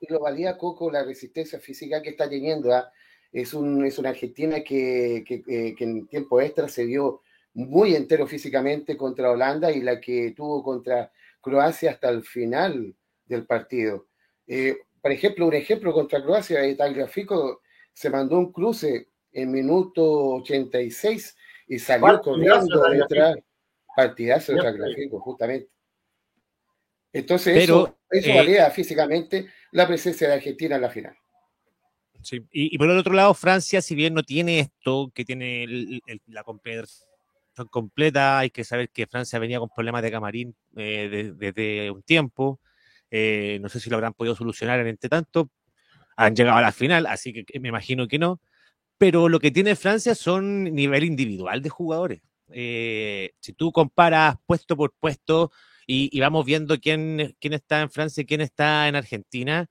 [0.09, 2.73] lo valía, Coco la resistencia física que está teniendo.
[2.73, 2.91] ¿ah?
[3.33, 7.23] Es, un, es una Argentina que, que, en tiempo extra se dio
[7.55, 12.95] muy entero físicamente contra Holanda y la que tuvo contra Croacia hasta el final
[13.27, 14.07] del partido.
[14.47, 20.37] Eh, por ejemplo, un ejemplo contra Croacia, el gráfico se mandó un cruce en minuto
[20.37, 21.37] 86
[21.69, 23.37] y salió corriendo detrás.
[23.97, 25.71] Partidazo de Tagliafico, justamente.
[27.13, 31.17] Entonces, eso, eso eh, valía físicamente la presencia de Argentina en la final.
[32.51, 36.89] Y, por el otro lado, Francia, si bien no tiene esto, que tiene la competición
[37.71, 42.61] completa, hay que saber que Francia venía con problemas de camarín eh, desde un tiempo.
[43.17, 45.49] Eh, no sé si lo habrán podido solucionar en este tanto.
[46.17, 48.41] Han llegado a la final, así que me imagino que no.
[48.99, 52.23] Pero lo que tiene Francia son nivel individual de jugadores.
[52.51, 55.53] Eh, si tú comparas puesto por puesto
[55.87, 59.69] y, vamos viendo quién, quién está en Francia y quién está en Argentina,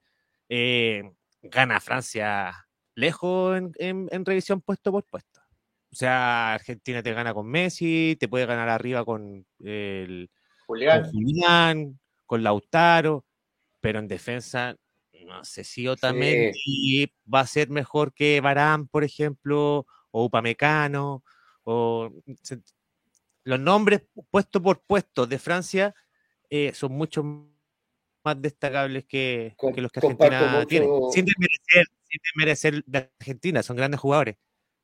[0.48, 2.66] gana Francia
[2.96, 5.42] lejos en, revisión puesto por puesto.
[5.92, 10.30] O sea, Argentina te gana con Messi, te puede ganar arriba con el
[10.66, 13.26] Julián, con, Lautaro,
[13.84, 14.78] pero en defensa,
[15.26, 21.22] no sé si Otamendi va a ser mejor que Barán, por ejemplo, o Upamecano,
[21.66, 22.10] o
[23.44, 25.94] los nombres puesto por puesto de Francia
[26.50, 27.24] eh, son mucho
[28.24, 30.88] más destacables que, los que Argentina tiene.
[31.12, 34.38] Sin desmerecer, sin desmerecer de Argentina, son grandes jugadores.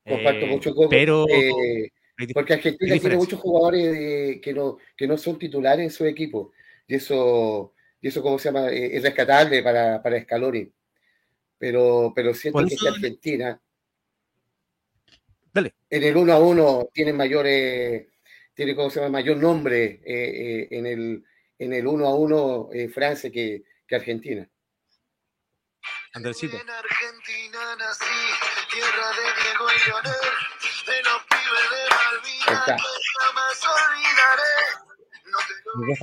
[0.05, 1.89] Comparto eh, mucho con, pero eh,
[2.33, 6.51] porque Argentina tiene muchos jugadores que, no, que no son titulares en su equipo.
[6.85, 8.69] Y eso, y eso ¿cómo se llama?
[8.69, 10.71] Eh, es rescatable para, para Scaloni.
[11.57, 13.59] Pero, pero siento que Argentina
[15.53, 15.75] Dale.
[15.89, 17.45] en el 1 a 1 tiene mayor,
[18.53, 19.11] tiene, ¿cómo se llama?
[19.11, 21.23] mayor nombre en el
[21.59, 24.49] en el 1 a 1 eh, Francia que, que, Argentina.
[26.13, 26.57] Andresito.
[26.57, 28.05] En Argentina nací,
[28.73, 30.13] tierra de Diego y Leonel,
[30.87, 32.81] de los pibes de Malvinas,
[33.19, 34.88] jamás olvidaré.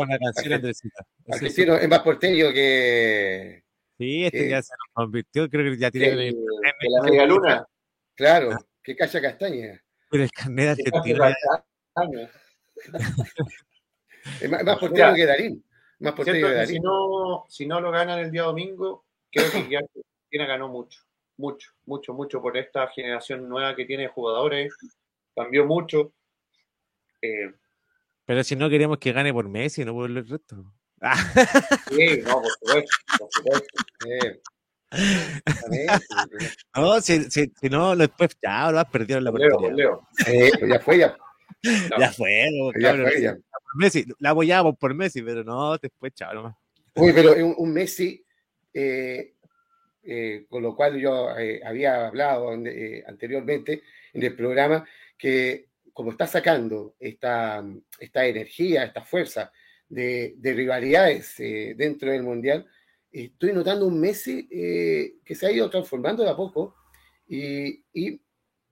[0.09, 1.07] La canción, Andresita.
[1.29, 3.64] Argentino es más porteño que.
[3.99, 6.09] Sí, este ya se nos convirtió, creo que ya tiene.
[6.09, 6.35] Que, el,
[6.81, 7.67] que la media luna.
[8.14, 8.59] Claro, ah.
[8.83, 9.83] que calla castaña.
[10.11, 11.27] Pero el carnet argentino.
[14.41, 15.64] Es más, más portero que Darín.
[16.01, 16.75] Más portero que Darín.
[16.75, 21.01] Si no, si no lo ganan el día domingo, creo que ya Argentina ganó mucho.
[21.39, 24.75] Mucho, mucho, mucho por esta generación nueva que tiene jugadores.
[25.35, 26.12] Cambió mucho.
[27.21, 27.53] Eh,
[28.27, 30.64] pero si no queremos que gane por Messi, no por el resto.
[31.91, 33.83] Sí, no, por supuesto, por supuesto.
[36.74, 39.31] no, si, si, si, no, después ya lo has perdido en la.
[39.31, 41.16] Leo, Eh, pues ya fue, ya.
[41.99, 42.49] Ya fue,
[42.79, 43.37] ya fue, ya.
[43.77, 46.57] Messi, la apoyábamos por Messi, pero no, después chao nomás.
[46.95, 48.24] Uy, pero un, Messi,
[48.72, 49.35] eh,
[50.03, 54.85] eh, con lo cual yo eh, había hablado anteriormente en el programa,
[55.18, 57.64] que como está sacando esta,
[57.99, 59.51] esta energía, esta fuerza
[59.88, 62.66] de, de rivalidades dentro del Mundial,
[63.11, 66.74] estoy notando un Messi que se ha ido transformando de a poco
[67.26, 68.20] y, y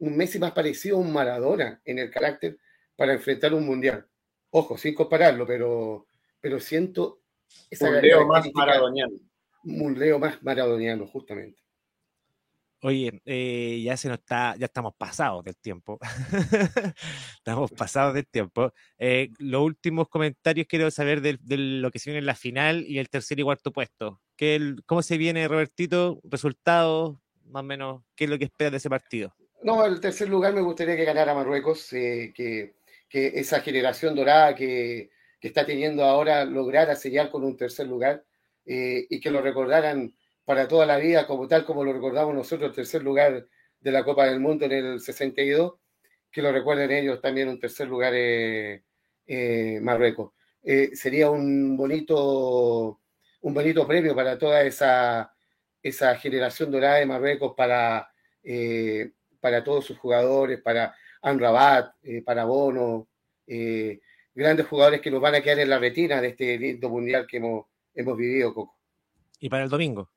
[0.01, 2.59] un Messi más parecido a un Maradona en el carácter
[2.95, 4.07] para enfrentar un Mundial.
[4.51, 6.07] Ojo, sin compararlo, pero,
[6.43, 7.23] pero siento
[7.71, 9.17] esa un Leo más maradoniano.
[9.65, 11.64] Un Leo más maradoniano, justamente.
[12.87, 15.99] Oye, eh, ya se nos está, ya estamos pasados del tiempo.
[17.39, 18.73] estamos pasados del tiempo.
[18.99, 22.99] Eh, los últimos comentarios quiero saber de, lo que se viene en la final y
[22.99, 24.21] el tercer y cuarto puesto.
[24.37, 26.21] ¿Qué, ¿Cómo se viene, Robertito?
[26.25, 27.17] ¿Resultados?
[27.47, 29.35] Más o menos, ¿qué es lo que esperas de ese partido?
[29.63, 32.75] No, el tercer lugar me gustaría que ganara Marruecos, eh, que
[33.15, 35.11] que esa generación dorada que,
[35.41, 38.25] que está teniendo ahora lograra sellar con un tercer lugar
[38.67, 40.13] eh, y que lo recordaran
[40.45, 43.47] para toda la vida, como tal como lo recordamos nosotros, el tercer lugar
[43.81, 45.75] de la Copa del Mundo en el 62,
[46.31, 48.83] que lo recuerden ellos también un tercer lugar eh,
[49.27, 50.33] eh, Marruecos.
[50.93, 53.01] sería un bonito,
[53.43, 55.35] un bonito premio para toda esa,
[55.83, 58.11] esa generación dorada de Marruecos, para,
[59.41, 63.09] para todos sus jugadores, para Anrabat, eh, para Bono,
[63.47, 64.01] eh,
[64.35, 67.39] grandes jugadores que nos van a quedar en la retina de este lindo mundial que
[67.39, 68.77] hemos, hemos vivido, Coco.
[69.41, 70.11] ¿Y para el domingo?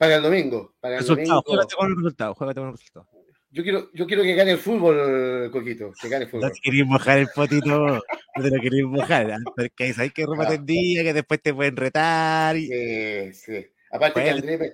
[0.00, 0.72] Para el domingo.
[0.80, 1.68] Para el resultado, domingo.
[1.76, 3.06] con el resultado, con el resultado.
[3.50, 6.48] Yo quiero, yo quiero que gane el fútbol, Coquito, que gane el fútbol.
[6.48, 10.48] No te querías mojar el potito, no te lo querías mojar, porque hay que ropa
[10.48, 12.56] tendía, que después te pueden retar.
[12.56, 12.68] Y...
[12.68, 13.66] Sí, sí.
[13.90, 14.72] Aparte que André me,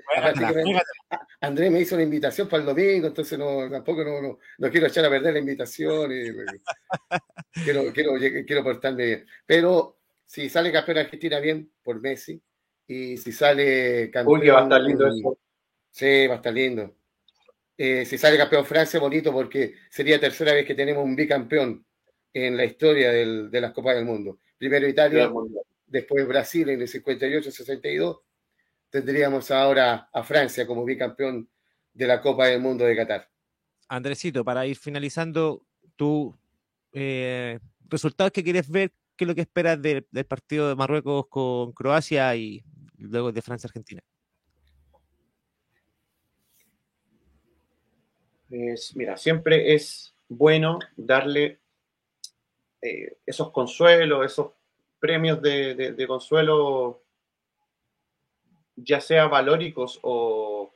[1.40, 5.06] André me, hizo una invitación para el domingo, entonces no, tampoco no, no, quiero echar
[5.06, 6.12] a perder la invitación.
[6.12, 8.12] Y, quiero, quiero,
[8.46, 9.26] quiero portarme bien.
[9.44, 12.40] Pero si sale campeón Argentina bien, por Messi.
[12.86, 14.40] Y si sale campeón.
[14.40, 15.38] Uy, va a estar lindo eso.
[15.90, 16.94] Sí, va a estar lindo.
[17.76, 21.84] Eh, si sale campeón Francia, bonito, porque sería tercera vez que tenemos un bicampeón
[22.32, 24.38] en la historia del, de las Copas del Mundo.
[24.58, 25.30] Primero Italia,
[25.86, 28.20] después Brasil en el 58-62
[28.90, 31.48] tendríamos ahora a Francia como bicampeón
[31.92, 33.28] de la Copa del Mundo de Qatar.
[33.88, 35.66] Andresito, para ir finalizando,
[35.96, 36.36] tú,
[36.92, 37.58] eh,
[37.88, 42.34] resultados que quieres ver, qué es lo que esperas del partido de Marruecos con Croacia
[42.36, 42.64] y
[42.98, 44.02] luego de Francia-Argentina.
[48.94, 51.60] mira, siempre es bueno darle
[52.82, 54.52] eh, esos consuelos, esos
[54.98, 57.02] premios de, consuelo,
[58.76, 60.72] ya sea valóricos o,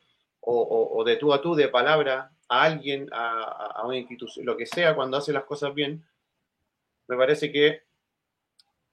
[1.04, 5.16] de tú a tú, de palabra, a alguien, a, una institución, lo que sea, cuando
[5.16, 6.04] hace las cosas bien,
[7.06, 7.82] me parece que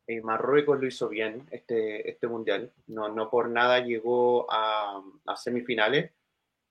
[0.07, 2.71] eh, Marruecos lo hizo bien este, este mundial.
[2.87, 5.03] No, no por nada llegó a,
[5.35, 6.11] semifinales.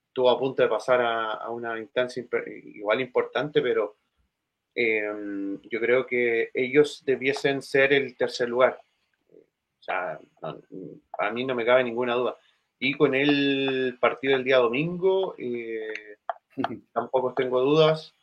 [0.08, 3.96] Estuvo a punto de pasar a, una instancia igual importante, pero
[4.74, 8.80] em, yo creo que ellos debiesen ser el tercer lugar.
[9.30, 10.18] O sea,
[11.18, 12.36] a mí no me cabe ninguna duda.
[12.78, 16.16] Y con el partido del día domingo, eh,
[16.92, 18.14] tampoco tengo dudas.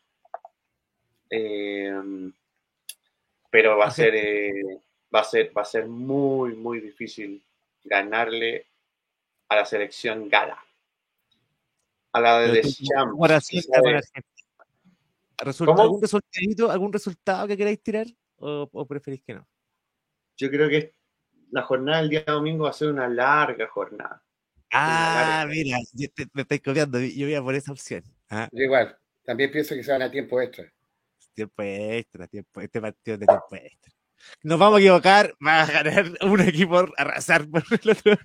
[1.29, 2.33] Em,
[3.51, 4.79] pero va a ser eh,
[5.13, 7.41] va a ser, va a ser muy, muy difícil
[7.83, 8.65] ganarle
[9.49, 10.57] a la selección gala.
[12.13, 12.89] A la de Deschamps.
[12.95, 13.27] ¿Algún,
[15.41, 18.07] resultado, ¿Algún resultado que queráis tirar
[18.37, 19.47] o, preferís que no?
[20.37, 20.93] Yo creo que
[21.51, 24.23] la jornada del día domingo va a ser una larga jornada.
[24.71, 25.77] Ah, mira,
[26.33, 28.03] me estoy copiando, yo voy a por esa opción.
[28.29, 28.49] ¿ah?
[28.51, 30.71] igual, también pienso que se van a tiempo extra.
[31.35, 33.93] Tiempo extra, tiempo, este partido de tiempo extra
[34.43, 38.17] nos vamos a equivocar, va a ganar un equipo arrasar por el otro.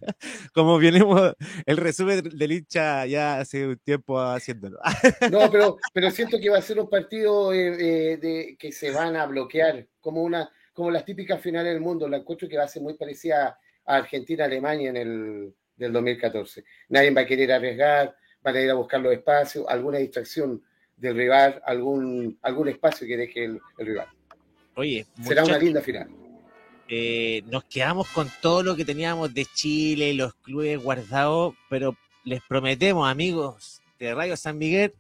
[0.53, 1.35] Como vienemos
[1.67, 4.79] el resumen del hincha ya hace un tiempo haciéndolo.
[5.31, 8.91] No, pero, pero siento que va a ser un partido eh, eh, de, que se
[8.91, 12.09] van a bloquear, como una como las típicas finales del mundo.
[12.09, 16.65] La encuentro que va a ser muy parecida a Argentina-Alemania en el del 2014.
[16.89, 20.63] Nadie va a querer arriesgar, van a ir a buscar los espacios, alguna distracción
[20.97, 24.09] del rival, algún, algún espacio que deje el rival.
[24.79, 26.09] Oye, será una linda final.
[26.87, 32.41] Eh, nos quedamos con todo lo que teníamos de Chile, los clubes guardados, pero les
[32.43, 34.95] prometemos, amigos de Radio San Miguel,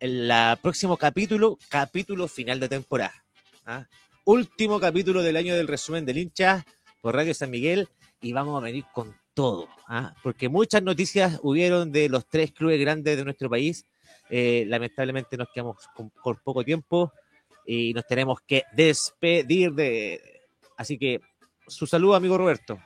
[0.00, 0.32] el
[0.62, 3.12] próximo capítulo, capítulo final de temporada.
[3.66, 3.84] ¿ah?
[4.24, 6.64] Último capítulo del año del resumen del hincha
[7.02, 7.90] por Radio San Miguel
[8.22, 10.14] y vamos a venir con todo, ¿ah?
[10.22, 13.84] porque muchas noticias hubieron de los tres clubes grandes de nuestro país.
[14.30, 16.10] Eh, lamentablemente nos quedamos con
[16.42, 17.12] poco tiempo
[17.66, 20.20] y nos tenemos que despedir de...
[20.76, 21.20] Así que
[21.66, 22.78] su saludo, amigo Roberto.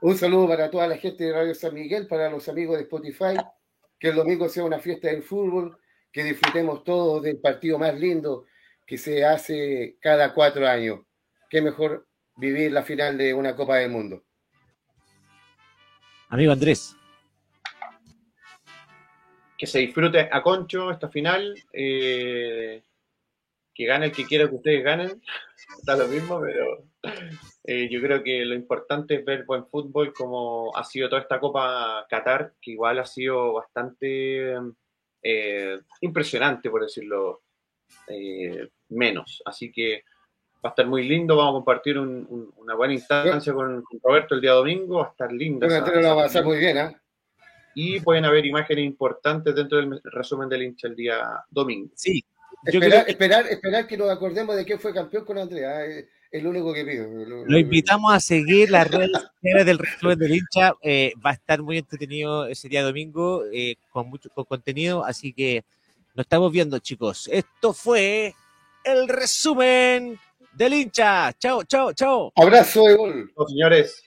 [0.00, 3.36] Un saludo para toda la gente de Radio San Miguel, para los amigos de Spotify,
[3.98, 5.78] que el domingo sea una fiesta del fútbol,
[6.12, 8.44] que disfrutemos todos del partido más lindo
[8.86, 11.00] que se hace cada cuatro años.
[11.48, 12.06] Qué mejor
[12.36, 14.24] vivir la final de una Copa del Mundo.
[16.28, 16.96] Amigo Andrés.
[19.56, 21.54] Que se disfrute a Concho esta final.
[21.72, 22.82] Eh,
[23.74, 25.20] que gane el que quiera que ustedes ganen,
[25.78, 26.84] está lo mismo, pero
[27.64, 31.40] eh, yo creo que lo importante es ver buen fútbol como ha sido toda esta
[31.40, 34.54] Copa Qatar, que igual ha sido bastante
[35.22, 37.42] eh, impresionante, por decirlo
[38.08, 39.42] eh, menos.
[39.44, 40.04] Así que
[40.64, 44.52] va a estar muy lindo, vamos a compartir una buena instancia con, Roberto el día
[44.52, 45.66] domingo, va a estar lindo.
[45.66, 46.96] va a ser muy bien, ¿eh?
[47.76, 51.90] Y pueden haber imágenes importantes dentro del resumen del hincha el día domingo.
[51.96, 52.24] Sí,
[52.64, 55.84] Esperar, esperar, esperar, que nos acordemos de quién fue campeón con Andrea.
[55.84, 57.06] Es, lo único que pido.
[57.46, 60.74] Lo, invitamos a seguir las redes sociales del resumen del hincha.
[60.82, 65.04] Eh, va a estar muy entretenido ese día domingo eh, con mucho contenido.
[65.04, 65.64] Así que
[66.14, 67.28] nos estamos viendo, chicos.
[67.30, 68.34] Esto fue
[68.82, 70.18] el resumen
[70.52, 71.32] del hincha.
[71.34, 72.32] Chao, chao, chao.
[72.34, 73.32] Abrazo de gol.
[73.48, 74.02] señores.